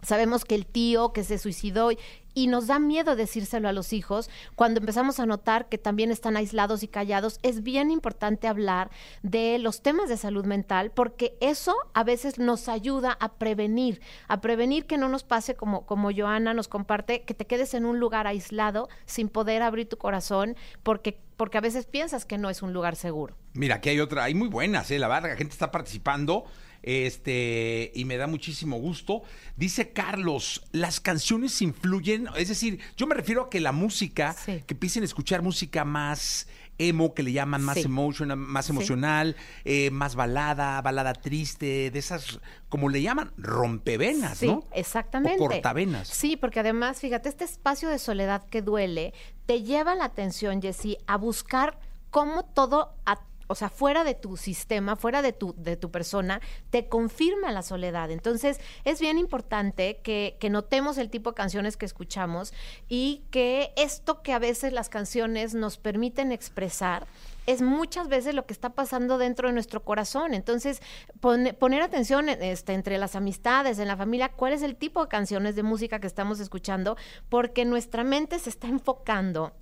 sabemos 0.00 0.46
que 0.46 0.54
el 0.54 0.64
tío 0.64 1.12
que 1.12 1.22
se 1.24 1.36
suicidó 1.36 1.92
y 1.92 1.98
nos 2.46 2.66
da 2.66 2.78
miedo 2.78 3.16
decírselo 3.16 3.68
a 3.68 3.72
los 3.72 3.94
hijos 3.94 4.28
cuando 4.54 4.80
empezamos 4.80 5.18
a 5.18 5.26
notar 5.26 5.70
que 5.70 5.78
también 5.78 6.10
están 6.10 6.36
aislados 6.36 6.82
y 6.82 6.88
callados. 6.88 7.38
Es 7.42 7.62
bien 7.62 7.90
importante 7.90 8.46
hablar 8.46 8.90
de 9.22 9.58
los 9.58 9.82
temas 9.82 10.10
de 10.10 10.18
salud 10.18 10.44
mental 10.44 10.92
porque 10.94 11.38
eso 11.40 11.74
a 11.94 12.04
veces 12.04 12.38
nos 12.38 12.68
ayuda 12.68 13.16
a 13.18 13.32
prevenir, 13.38 14.02
a 14.28 14.42
prevenir 14.42 14.84
que 14.84 14.98
no 14.98 15.08
nos 15.08 15.24
pase 15.24 15.56
como, 15.56 15.86
como 15.86 16.10
Joana 16.14 16.52
nos 16.52 16.68
comparte, 16.68 17.22
que 17.22 17.32
te 17.32 17.46
quedes 17.46 17.72
en 17.72 17.86
un 17.86 17.98
lugar 17.98 18.26
aislado 18.26 18.90
sin 19.06 19.30
poder 19.30 19.62
abrir 19.62 19.88
tu 19.88 19.96
corazón 19.96 20.56
porque 20.82 21.18
porque 21.36 21.58
a 21.58 21.60
veces 21.60 21.84
piensas 21.84 22.24
que 22.24 22.38
no 22.38 22.48
es 22.48 22.62
un 22.62 22.72
lugar 22.72 22.96
seguro. 22.96 23.36
Mira, 23.52 23.76
aquí 23.76 23.90
hay 23.90 24.00
otra, 24.00 24.24
hay 24.24 24.34
muy 24.34 24.48
buenas, 24.48 24.90
¿eh? 24.90 24.98
la 24.98 25.06
verdad, 25.06 25.30
la 25.30 25.36
gente 25.36 25.52
está 25.52 25.70
participando 25.70 26.46
este, 26.86 27.90
y 27.94 28.04
me 28.06 28.16
da 28.16 28.26
muchísimo 28.26 28.78
gusto. 28.78 29.22
Dice 29.56 29.92
Carlos, 29.92 30.62
las 30.72 31.00
canciones 31.00 31.60
influyen, 31.60 32.28
es 32.36 32.48
decir, 32.48 32.78
yo 32.96 33.06
me 33.06 33.14
refiero 33.14 33.42
a 33.42 33.50
que 33.50 33.60
la 33.60 33.72
música, 33.72 34.32
sí. 34.32 34.62
que 34.66 34.74
empiecen 34.74 35.02
a 35.02 35.06
escuchar 35.06 35.42
música 35.42 35.84
más 35.84 36.46
emo, 36.78 37.14
que 37.14 37.22
le 37.22 37.32
llaman 37.32 37.62
más, 37.62 37.76
sí. 37.76 37.82
emotion, 37.82 38.38
más 38.38 38.70
emocional, 38.70 39.34
sí. 39.38 39.86
eh, 39.86 39.90
más 39.90 40.14
balada, 40.14 40.80
balada 40.82 41.14
triste, 41.14 41.90
de 41.90 41.98
esas, 41.98 42.38
como 42.68 42.88
le 42.88 43.02
llaman, 43.02 43.32
rompevenas, 43.36 44.38
sí, 44.38 44.46
¿no? 44.46 44.64
Exactamente. 44.72 45.42
O 45.42 45.48
cortavenas. 45.48 46.08
Sí, 46.08 46.36
porque 46.36 46.60
además, 46.60 47.00
fíjate, 47.00 47.28
este 47.28 47.44
espacio 47.44 47.88
de 47.88 47.98
soledad 47.98 48.46
que 48.46 48.62
duele 48.62 49.12
te 49.46 49.62
lleva 49.62 49.94
la 49.94 50.04
atención, 50.04 50.62
Jessie, 50.62 50.98
a 51.06 51.16
buscar 51.16 51.78
cómo 52.10 52.44
todo 52.44 52.94
a 53.04 53.20
o 53.46 53.54
sea, 53.54 53.68
fuera 53.68 54.04
de 54.04 54.14
tu 54.14 54.36
sistema, 54.36 54.96
fuera 54.96 55.22
de 55.22 55.32
tu, 55.32 55.54
de 55.56 55.76
tu 55.76 55.90
persona, 55.90 56.40
te 56.70 56.88
confirma 56.88 57.52
la 57.52 57.62
soledad. 57.62 58.10
Entonces, 58.10 58.60
es 58.84 59.00
bien 59.00 59.18
importante 59.18 60.00
que, 60.02 60.36
notemos 60.46 60.96
el 60.96 61.10
tipo 61.10 61.30
de 61.30 61.34
canciones 61.34 61.76
que 61.76 61.86
escuchamos 61.86 62.54
y 62.88 63.24
que 63.30 63.72
esto 63.76 64.22
que 64.22 64.32
a 64.32 64.38
veces 64.38 64.72
las 64.72 64.88
canciones 64.88 65.54
nos 65.54 65.76
permiten 65.76 66.30
expresar, 66.30 67.06
es 67.46 67.62
muchas 67.62 68.08
veces 68.08 68.34
lo 68.34 68.46
que 68.46 68.52
está 68.52 68.70
pasando 68.70 69.18
dentro 69.18 69.48
de 69.48 69.54
nuestro 69.54 69.84
corazón. 69.84 70.34
Entonces, 70.34 70.80
pon, 71.20 71.48
poner 71.58 71.82
atención 71.82 72.28
este, 72.28 72.74
entre 72.74 72.98
las 72.98 73.16
amistades, 73.16 73.78
en 73.78 73.88
la 73.88 73.96
familia, 73.96 74.30
cuál 74.30 74.52
es 74.52 74.62
el 74.62 74.76
tipo 74.76 75.02
de 75.02 75.08
canciones 75.08 75.56
de 75.56 75.62
música 75.62 76.00
que 76.00 76.06
estamos 76.06 76.40
escuchando, 76.40 76.96
porque 77.28 77.64
nuestra 77.64 78.04
mente 78.04 78.38
se 78.38 78.50
está 78.50 78.68
enfocando, 78.68 79.52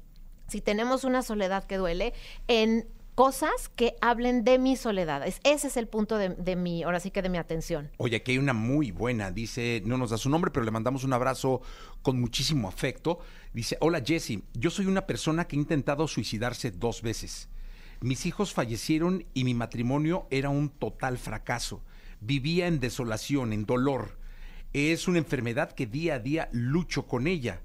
si 0.48 0.60
tenemos 0.60 1.04
una 1.04 1.22
soledad 1.22 1.64
que 1.64 1.76
duele, 1.76 2.12
en 2.48 2.86
cosas 3.14 3.68
que 3.76 3.94
hablen 4.00 4.44
de 4.44 4.58
mi 4.58 4.76
soledad. 4.76 5.26
Es, 5.26 5.40
ese 5.44 5.68
es 5.68 5.76
el 5.76 5.86
punto 5.86 6.18
de, 6.18 6.56
mi, 6.56 6.82
ahora 6.82 7.00
sí 7.00 7.10
que 7.10 7.22
de 7.22 7.28
mi 7.28 7.38
atención. 7.38 7.90
Oye, 7.96 8.16
aquí 8.16 8.32
hay 8.32 8.38
una 8.38 8.52
muy 8.52 8.90
buena, 8.90 9.30
dice, 9.30 9.82
no 9.84 9.96
nos 9.96 10.10
da 10.10 10.18
su 10.18 10.28
nombre, 10.28 10.50
pero 10.50 10.64
le 10.64 10.70
mandamos 10.70 11.04
un 11.04 11.12
abrazo 11.12 11.62
con 12.02 12.20
muchísimo 12.20 12.68
afecto. 12.68 13.20
Dice, 13.52 13.76
hola 13.80 14.02
Jesse, 14.04 14.40
yo 14.54 14.70
soy 14.70 14.86
una 14.86 15.06
persona 15.06 15.46
que 15.46 15.56
ha 15.56 15.60
intentado 15.60 16.08
suicidarse 16.08 16.70
dos 16.70 17.02
veces. 17.02 17.48
Mis 18.00 18.26
hijos 18.26 18.52
fallecieron 18.52 19.24
y 19.32 19.44
mi 19.44 19.54
matrimonio 19.54 20.26
era 20.30 20.50
un 20.50 20.68
total 20.68 21.16
fracaso. 21.16 21.82
Vivía 22.20 22.66
en 22.66 22.80
desolación, 22.80 23.52
en 23.52 23.64
dolor. 23.64 24.18
Es 24.72 25.06
una 25.06 25.18
enfermedad 25.18 25.72
que 25.72 25.86
día 25.86 26.14
a 26.14 26.18
día 26.18 26.48
lucho 26.52 27.06
con 27.06 27.26
ella. 27.26 27.62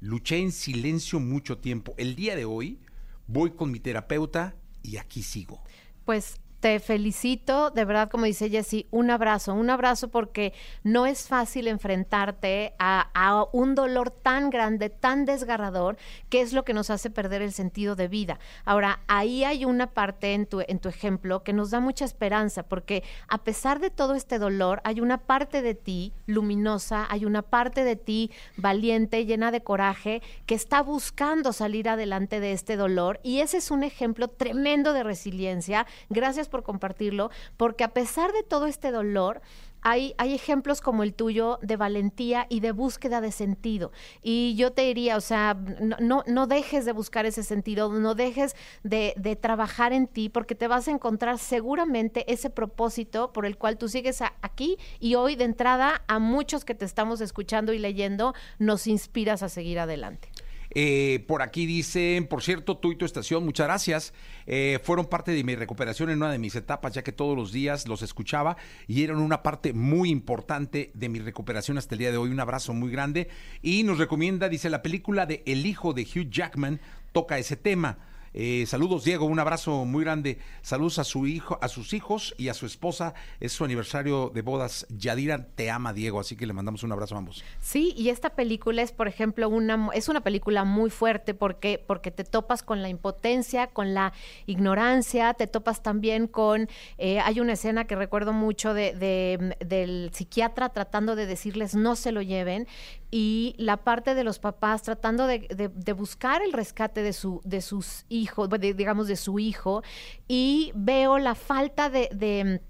Luché 0.00 0.38
en 0.38 0.52
silencio 0.52 1.18
mucho 1.18 1.58
tiempo. 1.58 1.94
El 1.96 2.14
día 2.14 2.36
de 2.36 2.44
hoy 2.44 2.80
voy 3.26 3.52
con 3.52 3.70
mi 3.70 3.80
terapeuta 3.80 4.54
y 4.82 4.96
aquí 4.96 5.22
sigo. 5.22 5.62
Pues 6.04 6.40
te 6.62 6.78
felicito, 6.78 7.70
de 7.70 7.84
verdad, 7.84 8.08
como 8.08 8.24
dice 8.24 8.48
Jessie, 8.48 8.86
un 8.92 9.10
abrazo, 9.10 9.52
un 9.52 9.68
abrazo 9.68 10.06
porque 10.12 10.52
no 10.84 11.06
es 11.06 11.26
fácil 11.26 11.66
enfrentarte 11.66 12.74
a, 12.78 13.08
a, 13.14 13.48
un 13.52 13.74
dolor 13.74 14.12
tan 14.12 14.48
grande, 14.48 14.88
tan 14.88 15.24
desgarrador, 15.24 15.96
que 16.28 16.40
es 16.40 16.52
lo 16.52 16.64
que 16.64 16.72
nos 16.72 16.88
hace 16.88 17.10
perder 17.10 17.42
el 17.42 17.52
sentido 17.52 17.96
de 17.96 18.06
vida. 18.06 18.38
Ahora, 18.64 19.00
ahí 19.08 19.42
hay 19.42 19.64
una 19.64 19.88
parte 19.88 20.34
en 20.34 20.46
tu, 20.46 20.60
en 20.60 20.78
tu 20.78 20.88
ejemplo 20.88 21.42
que 21.42 21.52
nos 21.52 21.72
da 21.72 21.80
mucha 21.80 22.04
esperanza, 22.04 22.62
porque 22.62 23.02
a 23.26 23.38
pesar 23.38 23.80
de 23.80 23.90
todo 23.90 24.14
este 24.14 24.38
dolor, 24.38 24.82
hay 24.84 25.00
una 25.00 25.18
parte 25.18 25.62
de 25.62 25.74
ti 25.74 26.12
luminosa, 26.26 27.08
hay 27.10 27.24
una 27.24 27.42
parte 27.42 27.82
de 27.82 27.96
ti 27.96 28.30
valiente, 28.56 29.26
llena 29.26 29.50
de 29.50 29.64
coraje, 29.64 30.22
que 30.46 30.54
está 30.54 30.80
buscando 30.80 31.52
salir 31.52 31.88
adelante 31.88 32.38
de 32.38 32.52
este 32.52 32.76
dolor. 32.76 33.18
Y 33.24 33.40
ese 33.40 33.56
es 33.56 33.72
un 33.72 33.82
ejemplo 33.82 34.28
tremendo 34.28 34.92
de 34.92 35.02
resiliencia. 35.02 35.88
Gracias 36.08 36.51
por 36.52 36.62
compartirlo, 36.62 37.30
porque 37.56 37.82
a 37.82 37.92
pesar 37.92 38.30
de 38.32 38.44
todo 38.44 38.66
este 38.66 38.92
dolor, 38.92 39.42
hay, 39.84 40.14
hay, 40.16 40.32
ejemplos 40.32 40.80
como 40.80 41.02
el 41.02 41.12
tuyo 41.12 41.58
de 41.60 41.76
valentía 41.76 42.46
y 42.48 42.60
de 42.60 42.70
búsqueda 42.70 43.20
de 43.20 43.32
sentido. 43.32 43.90
Y 44.22 44.54
yo 44.54 44.72
te 44.72 44.82
diría, 44.82 45.16
o 45.16 45.20
sea, 45.20 45.54
no, 46.00 46.22
no 46.24 46.46
dejes 46.46 46.84
de 46.84 46.92
buscar 46.92 47.26
ese 47.26 47.42
sentido, 47.42 47.92
no 47.92 48.14
dejes 48.14 48.54
de, 48.84 49.12
de, 49.16 49.34
trabajar 49.34 49.92
en 49.92 50.06
ti, 50.06 50.28
porque 50.28 50.54
te 50.54 50.68
vas 50.68 50.86
a 50.86 50.92
encontrar 50.92 51.38
seguramente 51.38 52.32
ese 52.32 52.48
propósito 52.48 53.32
por 53.32 53.44
el 53.44 53.58
cual 53.58 53.76
tú 53.76 53.88
sigues 53.88 54.22
aquí 54.40 54.78
y 55.00 55.16
hoy 55.16 55.34
de 55.34 55.44
entrada 55.44 56.02
a 56.06 56.20
muchos 56.20 56.64
que 56.64 56.76
te 56.76 56.84
estamos 56.84 57.20
escuchando 57.20 57.72
y 57.72 57.78
leyendo, 57.78 58.34
nos 58.60 58.86
inspiras 58.86 59.42
a 59.42 59.48
seguir 59.48 59.80
adelante. 59.80 60.31
Eh, 60.74 61.24
por 61.26 61.42
aquí 61.42 61.66
dicen, 61.66 62.26
por 62.26 62.42
cierto, 62.42 62.76
tú 62.78 62.92
y 62.92 62.96
tu 62.96 63.04
estación, 63.04 63.44
muchas 63.44 63.66
gracias. 63.66 64.14
Eh, 64.46 64.78
fueron 64.82 65.06
parte 65.06 65.32
de 65.32 65.44
mi 65.44 65.54
recuperación 65.54 66.10
en 66.10 66.18
una 66.18 66.32
de 66.32 66.38
mis 66.38 66.54
etapas, 66.54 66.94
ya 66.94 67.02
que 67.02 67.12
todos 67.12 67.36
los 67.36 67.52
días 67.52 67.86
los 67.86 68.02
escuchaba 68.02 68.56
y 68.86 69.02
eran 69.04 69.18
una 69.18 69.42
parte 69.42 69.72
muy 69.72 70.10
importante 70.10 70.90
de 70.94 71.08
mi 71.08 71.18
recuperación 71.18 71.78
hasta 71.78 71.94
el 71.94 71.98
día 71.98 72.10
de 72.10 72.16
hoy. 72.16 72.30
Un 72.30 72.40
abrazo 72.40 72.72
muy 72.72 72.90
grande. 72.90 73.28
Y 73.60 73.82
nos 73.82 73.98
recomienda, 73.98 74.48
dice, 74.48 74.70
la 74.70 74.82
película 74.82 75.26
de 75.26 75.42
El 75.46 75.66
hijo 75.66 75.92
de 75.92 76.02
Hugh 76.02 76.30
Jackman 76.30 76.80
toca 77.12 77.38
ese 77.38 77.56
tema. 77.56 77.98
Eh, 78.34 78.64
saludos, 78.66 79.04
Diego, 79.04 79.26
un 79.26 79.38
abrazo 79.38 79.84
muy 79.84 80.04
grande. 80.04 80.38
Saludos 80.62 80.98
a 80.98 81.04
su 81.04 81.26
hijo, 81.26 81.58
a 81.60 81.68
sus 81.68 81.92
hijos 81.92 82.34
y 82.38 82.48
a 82.48 82.54
su 82.54 82.66
esposa. 82.66 83.14
Es 83.40 83.52
su 83.52 83.64
aniversario 83.64 84.30
de 84.34 84.42
bodas. 84.42 84.86
Yadira 84.88 85.46
te 85.54 85.70
ama, 85.70 85.92
Diego, 85.92 86.20
así 86.20 86.36
que 86.36 86.46
le 86.46 86.52
mandamos 86.52 86.82
un 86.82 86.92
abrazo 86.92 87.14
a 87.14 87.18
ambos. 87.18 87.44
Sí, 87.60 87.94
y 87.96 88.08
esta 88.08 88.30
película 88.30 88.82
es, 88.82 88.92
por 88.92 89.08
ejemplo, 89.08 89.48
una 89.48 89.90
es 89.94 90.08
una 90.08 90.22
película 90.22 90.64
muy 90.64 90.90
fuerte 90.90 91.34
porque 91.34 91.82
porque 91.86 92.10
te 92.10 92.24
topas 92.24 92.62
con 92.62 92.82
la 92.82 92.88
impotencia, 92.88 93.66
con 93.68 93.94
la 93.94 94.12
ignorancia, 94.46 95.34
te 95.34 95.46
topas 95.46 95.82
también 95.82 96.26
con 96.26 96.68
eh, 96.98 97.20
hay 97.20 97.40
una 97.40 97.52
escena 97.54 97.86
que 97.86 97.96
recuerdo 97.96 98.32
mucho 98.32 98.74
de, 98.74 98.94
de, 98.94 99.56
del 99.64 100.10
psiquiatra 100.12 100.70
tratando 100.70 101.16
de 101.16 101.26
decirles 101.26 101.74
no 101.74 101.96
se 101.96 102.12
lo 102.12 102.22
lleven 102.22 102.66
y 103.12 103.54
la 103.58 103.76
parte 103.76 104.16
de 104.16 104.24
los 104.24 104.40
papás 104.40 104.82
tratando 104.82 105.28
de, 105.28 105.46
de, 105.54 105.68
de 105.68 105.92
buscar 105.92 106.42
el 106.42 106.52
rescate 106.52 107.02
de 107.02 107.12
su 107.12 107.40
de 107.44 107.60
sus 107.60 108.04
hijos 108.08 108.22
hijo, 108.22 108.48
digamos, 108.58 109.08
de 109.08 109.16
su 109.16 109.38
hijo, 109.38 109.82
y 110.28 110.72
veo 110.74 111.18
la 111.18 111.34
falta 111.34 111.90
de, 111.90 112.08
de 112.12 112.62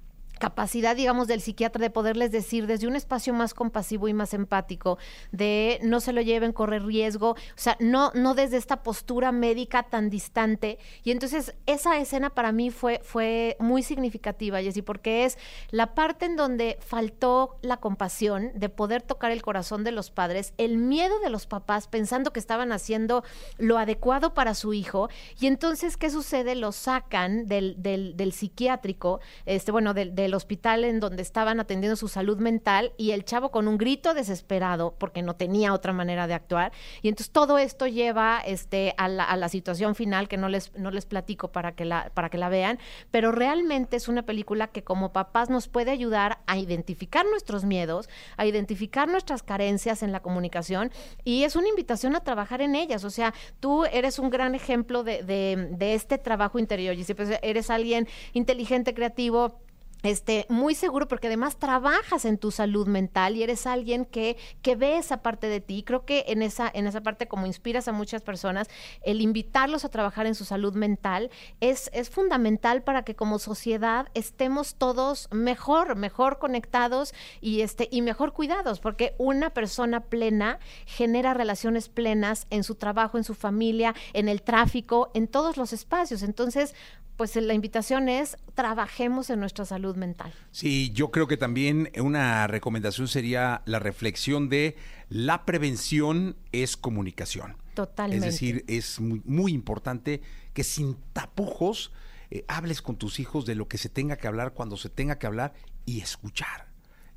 capacidad, 0.42 0.96
digamos, 0.96 1.28
del 1.28 1.40
psiquiatra 1.40 1.80
de 1.80 1.88
poderles 1.88 2.32
decir 2.32 2.66
desde 2.66 2.88
un 2.88 2.96
espacio 2.96 3.32
más 3.32 3.54
compasivo 3.54 4.08
y 4.08 4.12
más 4.12 4.34
empático, 4.34 4.98
de 5.30 5.78
no 5.84 6.00
se 6.00 6.12
lo 6.12 6.20
lleven, 6.20 6.52
corre 6.52 6.80
riesgo, 6.80 7.30
o 7.30 7.36
sea, 7.54 7.76
no, 7.78 8.10
no 8.14 8.34
desde 8.34 8.56
esta 8.56 8.82
postura 8.82 9.30
médica 9.30 9.84
tan 9.84 10.10
distante. 10.10 10.80
Y 11.04 11.12
entonces 11.12 11.54
esa 11.66 11.96
escena 11.98 12.30
para 12.30 12.50
mí 12.50 12.70
fue, 12.70 13.00
fue 13.04 13.56
muy 13.60 13.84
significativa, 13.84 14.60
Jessy, 14.60 14.82
porque 14.82 15.26
es 15.26 15.38
la 15.70 15.94
parte 15.94 16.26
en 16.26 16.34
donde 16.34 16.76
faltó 16.80 17.56
la 17.62 17.76
compasión 17.76 18.50
de 18.56 18.68
poder 18.68 19.02
tocar 19.02 19.30
el 19.30 19.42
corazón 19.42 19.84
de 19.84 19.92
los 19.92 20.10
padres, 20.10 20.54
el 20.58 20.76
miedo 20.76 21.20
de 21.20 21.30
los 21.30 21.46
papás 21.46 21.86
pensando 21.86 22.32
que 22.32 22.40
estaban 22.40 22.72
haciendo 22.72 23.22
lo 23.58 23.78
adecuado 23.78 24.34
para 24.34 24.56
su 24.56 24.74
hijo. 24.74 25.08
Y 25.38 25.46
entonces, 25.46 25.96
¿qué 25.96 26.10
sucede? 26.10 26.56
Lo 26.56 26.72
sacan 26.72 27.46
del, 27.46 27.80
del, 27.80 28.16
del 28.16 28.32
psiquiátrico, 28.32 29.20
este, 29.46 29.70
bueno, 29.70 29.94
del, 29.94 30.16
del 30.16 30.31
hospital 30.34 30.84
en 30.84 31.00
donde 31.00 31.22
estaban 31.22 31.60
atendiendo 31.60 31.96
su 31.96 32.08
salud 32.08 32.38
mental 32.38 32.92
y 32.96 33.12
el 33.12 33.24
chavo 33.24 33.50
con 33.50 33.68
un 33.68 33.78
grito 33.78 34.14
desesperado 34.14 34.94
porque 34.98 35.22
no 35.22 35.34
tenía 35.34 35.72
otra 35.72 35.92
manera 35.92 36.26
de 36.26 36.34
actuar. 36.34 36.72
Y 37.02 37.08
entonces 37.08 37.32
todo 37.32 37.58
esto 37.58 37.86
lleva 37.86 38.40
este, 38.44 38.94
a, 38.96 39.08
la, 39.08 39.24
a 39.24 39.36
la 39.36 39.48
situación 39.48 39.94
final 39.94 40.28
que 40.28 40.36
no 40.36 40.48
les, 40.48 40.74
no 40.76 40.90
les 40.90 41.06
platico 41.06 41.48
para 41.48 41.72
que, 41.72 41.84
la, 41.84 42.10
para 42.14 42.28
que 42.28 42.38
la 42.38 42.48
vean, 42.48 42.78
pero 43.10 43.32
realmente 43.32 43.96
es 43.96 44.08
una 44.08 44.22
película 44.22 44.68
que 44.68 44.82
como 44.82 45.12
papás 45.12 45.50
nos 45.50 45.68
puede 45.68 45.90
ayudar 45.90 46.40
a 46.46 46.58
identificar 46.58 47.26
nuestros 47.26 47.64
miedos, 47.64 48.08
a 48.36 48.46
identificar 48.46 49.08
nuestras 49.08 49.42
carencias 49.42 50.02
en 50.02 50.12
la 50.12 50.20
comunicación 50.20 50.90
y 51.24 51.44
es 51.44 51.56
una 51.56 51.68
invitación 51.68 52.16
a 52.16 52.20
trabajar 52.20 52.62
en 52.62 52.74
ellas. 52.74 53.04
O 53.04 53.10
sea, 53.10 53.34
tú 53.60 53.84
eres 53.84 54.18
un 54.18 54.30
gran 54.30 54.54
ejemplo 54.54 55.02
de, 55.04 55.22
de, 55.22 55.94
este 55.94 56.18
trabajo 56.18 56.58
interior 56.58 56.94
y 56.94 57.04
si 57.04 57.14
eres 57.42 57.70
alguien 57.70 58.08
inteligente, 58.32 58.94
creativo, 58.94 59.60
este, 60.02 60.46
muy 60.48 60.74
seguro 60.74 61.08
porque 61.08 61.28
además 61.28 61.56
trabajas 61.58 62.24
en 62.24 62.38
tu 62.38 62.50
salud 62.50 62.86
mental 62.86 63.36
y 63.36 63.42
eres 63.42 63.66
alguien 63.66 64.04
que, 64.04 64.36
que 64.62 64.76
ve 64.76 64.98
esa 64.98 65.22
parte 65.22 65.48
de 65.48 65.60
ti. 65.60 65.82
Creo 65.84 66.04
que 66.04 66.24
en 66.28 66.42
esa, 66.42 66.70
en 66.72 66.86
esa 66.86 67.02
parte, 67.02 67.28
como 67.28 67.46
inspiras 67.46 67.88
a 67.88 67.92
muchas 67.92 68.22
personas, 68.22 68.68
el 69.02 69.20
invitarlos 69.20 69.84
a 69.84 69.90
trabajar 69.90 70.26
en 70.26 70.34
su 70.34 70.44
salud 70.44 70.74
mental 70.74 71.30
es, 71.60 71.90
es 71.92 72.10
fundamental 72.10 72.82
para 72.82 73.04
que 73.04 73.14
como 73.14 73.38
sociedad 73.38 74.08
estemos 74.14 74.74
todos 74.74 75.28
mejor, 75.30 75.96
mejor 75.96 76.38
conectados 76.38 77.14
y, 77.40 77.60
este, 77.60 77.88
y 77.90 78.02
mejor 78.02 78.32
cuidados, 78.32 78.80
porque 78.80 79.14
una 79.18 79.50
persona 79.50 80.00
plena 80.00 80.58
genera 80.86 81.34
relaciones 81.34 81.88
plenas 81.88 82.46
en 82.50 82.64
su 82.64 82.74
trabajo, 82.74 83.18
en 83.18 83.24
su 83.24 83.34
familia, 83.34 83.94
en 84.12 84.28
el 84.28 84.42
tráfico, 84.42 85.10
en 85.14 85.28
todos 85.28 85.56
los 85.56 85.72
espacios. 85.72 86.22
Entonces, 86.22 86.74
pues 87.22 87.36
la 87.36 87.54
invitación 87.54 88.08
es 88.08 88.36
trabajemos 88.54 89.30
en 89.30 89.38
nuestra 89.38 89.64
salud 89.64 89.94
mental. 89.94 90.34
Sí, 90.50 90.90
yo 90.92 91.12
creo 91.12 91.28
que 91.28 91.36
también 91.36 91.88
una 92.02 92.48
recomendación 92.48 93.06
sería 93.06 93.62
la 93.64 93.78
reflexión 93.78 94.48
de 94.48 94.74
la 95.08 95.44
prevención 95.44 96.34
es 96.50 96.76
comunicación. 96.76 97.56
Totalmente. 97.74 98.26
Es 98.26 98.32
decir, 98.32 98.64
es 98.66 98.98
muy, 98.98 99.22
muy 99.24 99.52
importante 99.52 100.20
que 100.52 100.64
sin 100.64 100.96
tapujos 101.12 101.92
eh, 102.32 102.44
hables 102.48 102.82
con 102.82 102.96
tus 102.96 103.20
hijos 103.20 103.46
de 103.46 103.54
lo 103.54 103.68
que 103.68 103.78
se 103.78 103.88
tenga 103.88 104.16
que 104.16 104.26
hablar 104.26 104.52
cuando 104.52 104.76
se 104.76 104.88
tenga 104.88 105.20
que 105.20 105.28
hablar 105.28 105.54
y 105.86 106.00
escuchar 106.00 106.72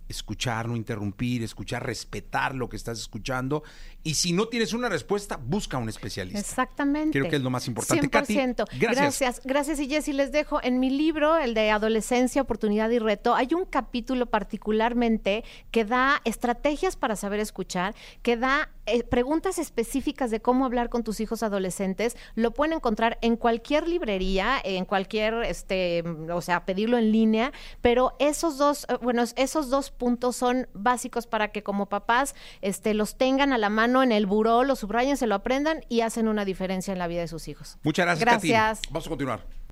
escuchar, 0.08 0.68
no 0.68 0.76
interrumpir, 0.76 1.42
escuchar, 1.42 1.84
respetar 1.84 2.54
lo 2.54 2.70
que 2.70 2.76
estás 2.76 3.00
escuchando. 3.00 3.64
Y 4.06 4.14
si 4.14 4.34
no 4.34 4.48
tienes 4.48 4.72
una 4.74 4.88
respuesta, 4.88 5.36
busca 5.36 5.78
a 5.78 5.80
un 5.80 5.90
especialista. 5.90 6.40
Exactamente. 6.40 7.18
Creo 7.18 7.28
que 7.28 7.38
es 7.38 7.42
lo 7.42 7.50
más 7.50 7.68
importante. 7.68 8.08
100%. 8.08 8.12
Katy, 8.12 8.78
gracias. 8.78 9.20
gracias. 9.20 9.42
Gracias, 9.44 9.80
y 9.80 9.88
Jessy, 9.90 10.14
les 10.14 10.32
dejo 10.32 10.60
en 10.62 10.80
mi 10.80 10.92
libro, 10.92 11.38
el 11.38 11.56
de 11.56 11.72
Adolescencia, 11.72 12.44
Oportunidad 12.44 12.92
y 12.92 13.00
Reto, 13.00 13.34
hay 13.34 13.56
un 13.56 13.66
capítulo 13.66 14.28
particularmente 14.28 15.44
que 15.72 15.86
da 15.86 16.22
estrategias 16.24 16.96
para 16.96 17.16
saber 17.16 17.40
escuchar, 17.40 17.96
que 18.22 18.38
da 18.38 18.70
eh, 18.86 19.04
preguntas 19.04 19.58
específicas 19.58 20.30
de 20.30 20.40
cómo 20.40 20.64
hablar 20.64 20.90
con 20.90 21.04
tus 21.04 21.20
hijos 21.20 21.42
adolescentes. 21.42 22.16
Lo 22.36 22.52
pueden 22.52 22.74
encontrar 22.74 23.18
en 23.22 23.36
cualquier 23.36 23.88
librería, 23.88 24.62
en 24.64 24.86
cualquier, 24.86 25.34
este, 25.46 26.04
o 26.32 26.42
sea, 26.42 26.66
pedirlo 26.66 27.00
en 27.00 27.12
línea, 27.12 27.52
pero 27.82 28.16
esos 28.20 28.60
dos, 28.60 28.86
eh, 28.88 28.98
bueno, 29.02 29.24
esos 29.36 29.72
dos 29.72 29.90
puntos 29.90 30.36
son 30.36 30.68
básicos 30.74 31.26
para 31.26 31.48
que 31.48 31.64
como 31.64 31.88
papás 31.88 32.36
este, 32.62 32.94
los 32.94 33.18
tengan 33.18 33.52
a 33.52 33.58
la 33.58 33.72
mano 33.72 33.95
en 34.04 34.12
el 34.12 34.26
buró, 34.26 34.64
los 34.64 34.80
subrayen, 34.80 35.18
se 35.18 35.28
lo 35.28 35.36
aprendan 35.36 35.82
y 35.90 36.02
hacen 36.02 36.28
una 36.28 36.46
diferencia 36.46 36.92
en 36.92 37.00
la 37.00 37.08
vida 37.08 37.22
de 37.22 37.28
sus 37.28 37.48
hijos. 37.48 37.78
Muchas 37.84 38.06
gracias. 38.06 38.26
Gracias. 38.26 38.80
Katy. 38.80 38.94
Vamos 38.94 39.06
a 39.06 39.10
continuar. 39.10 39.65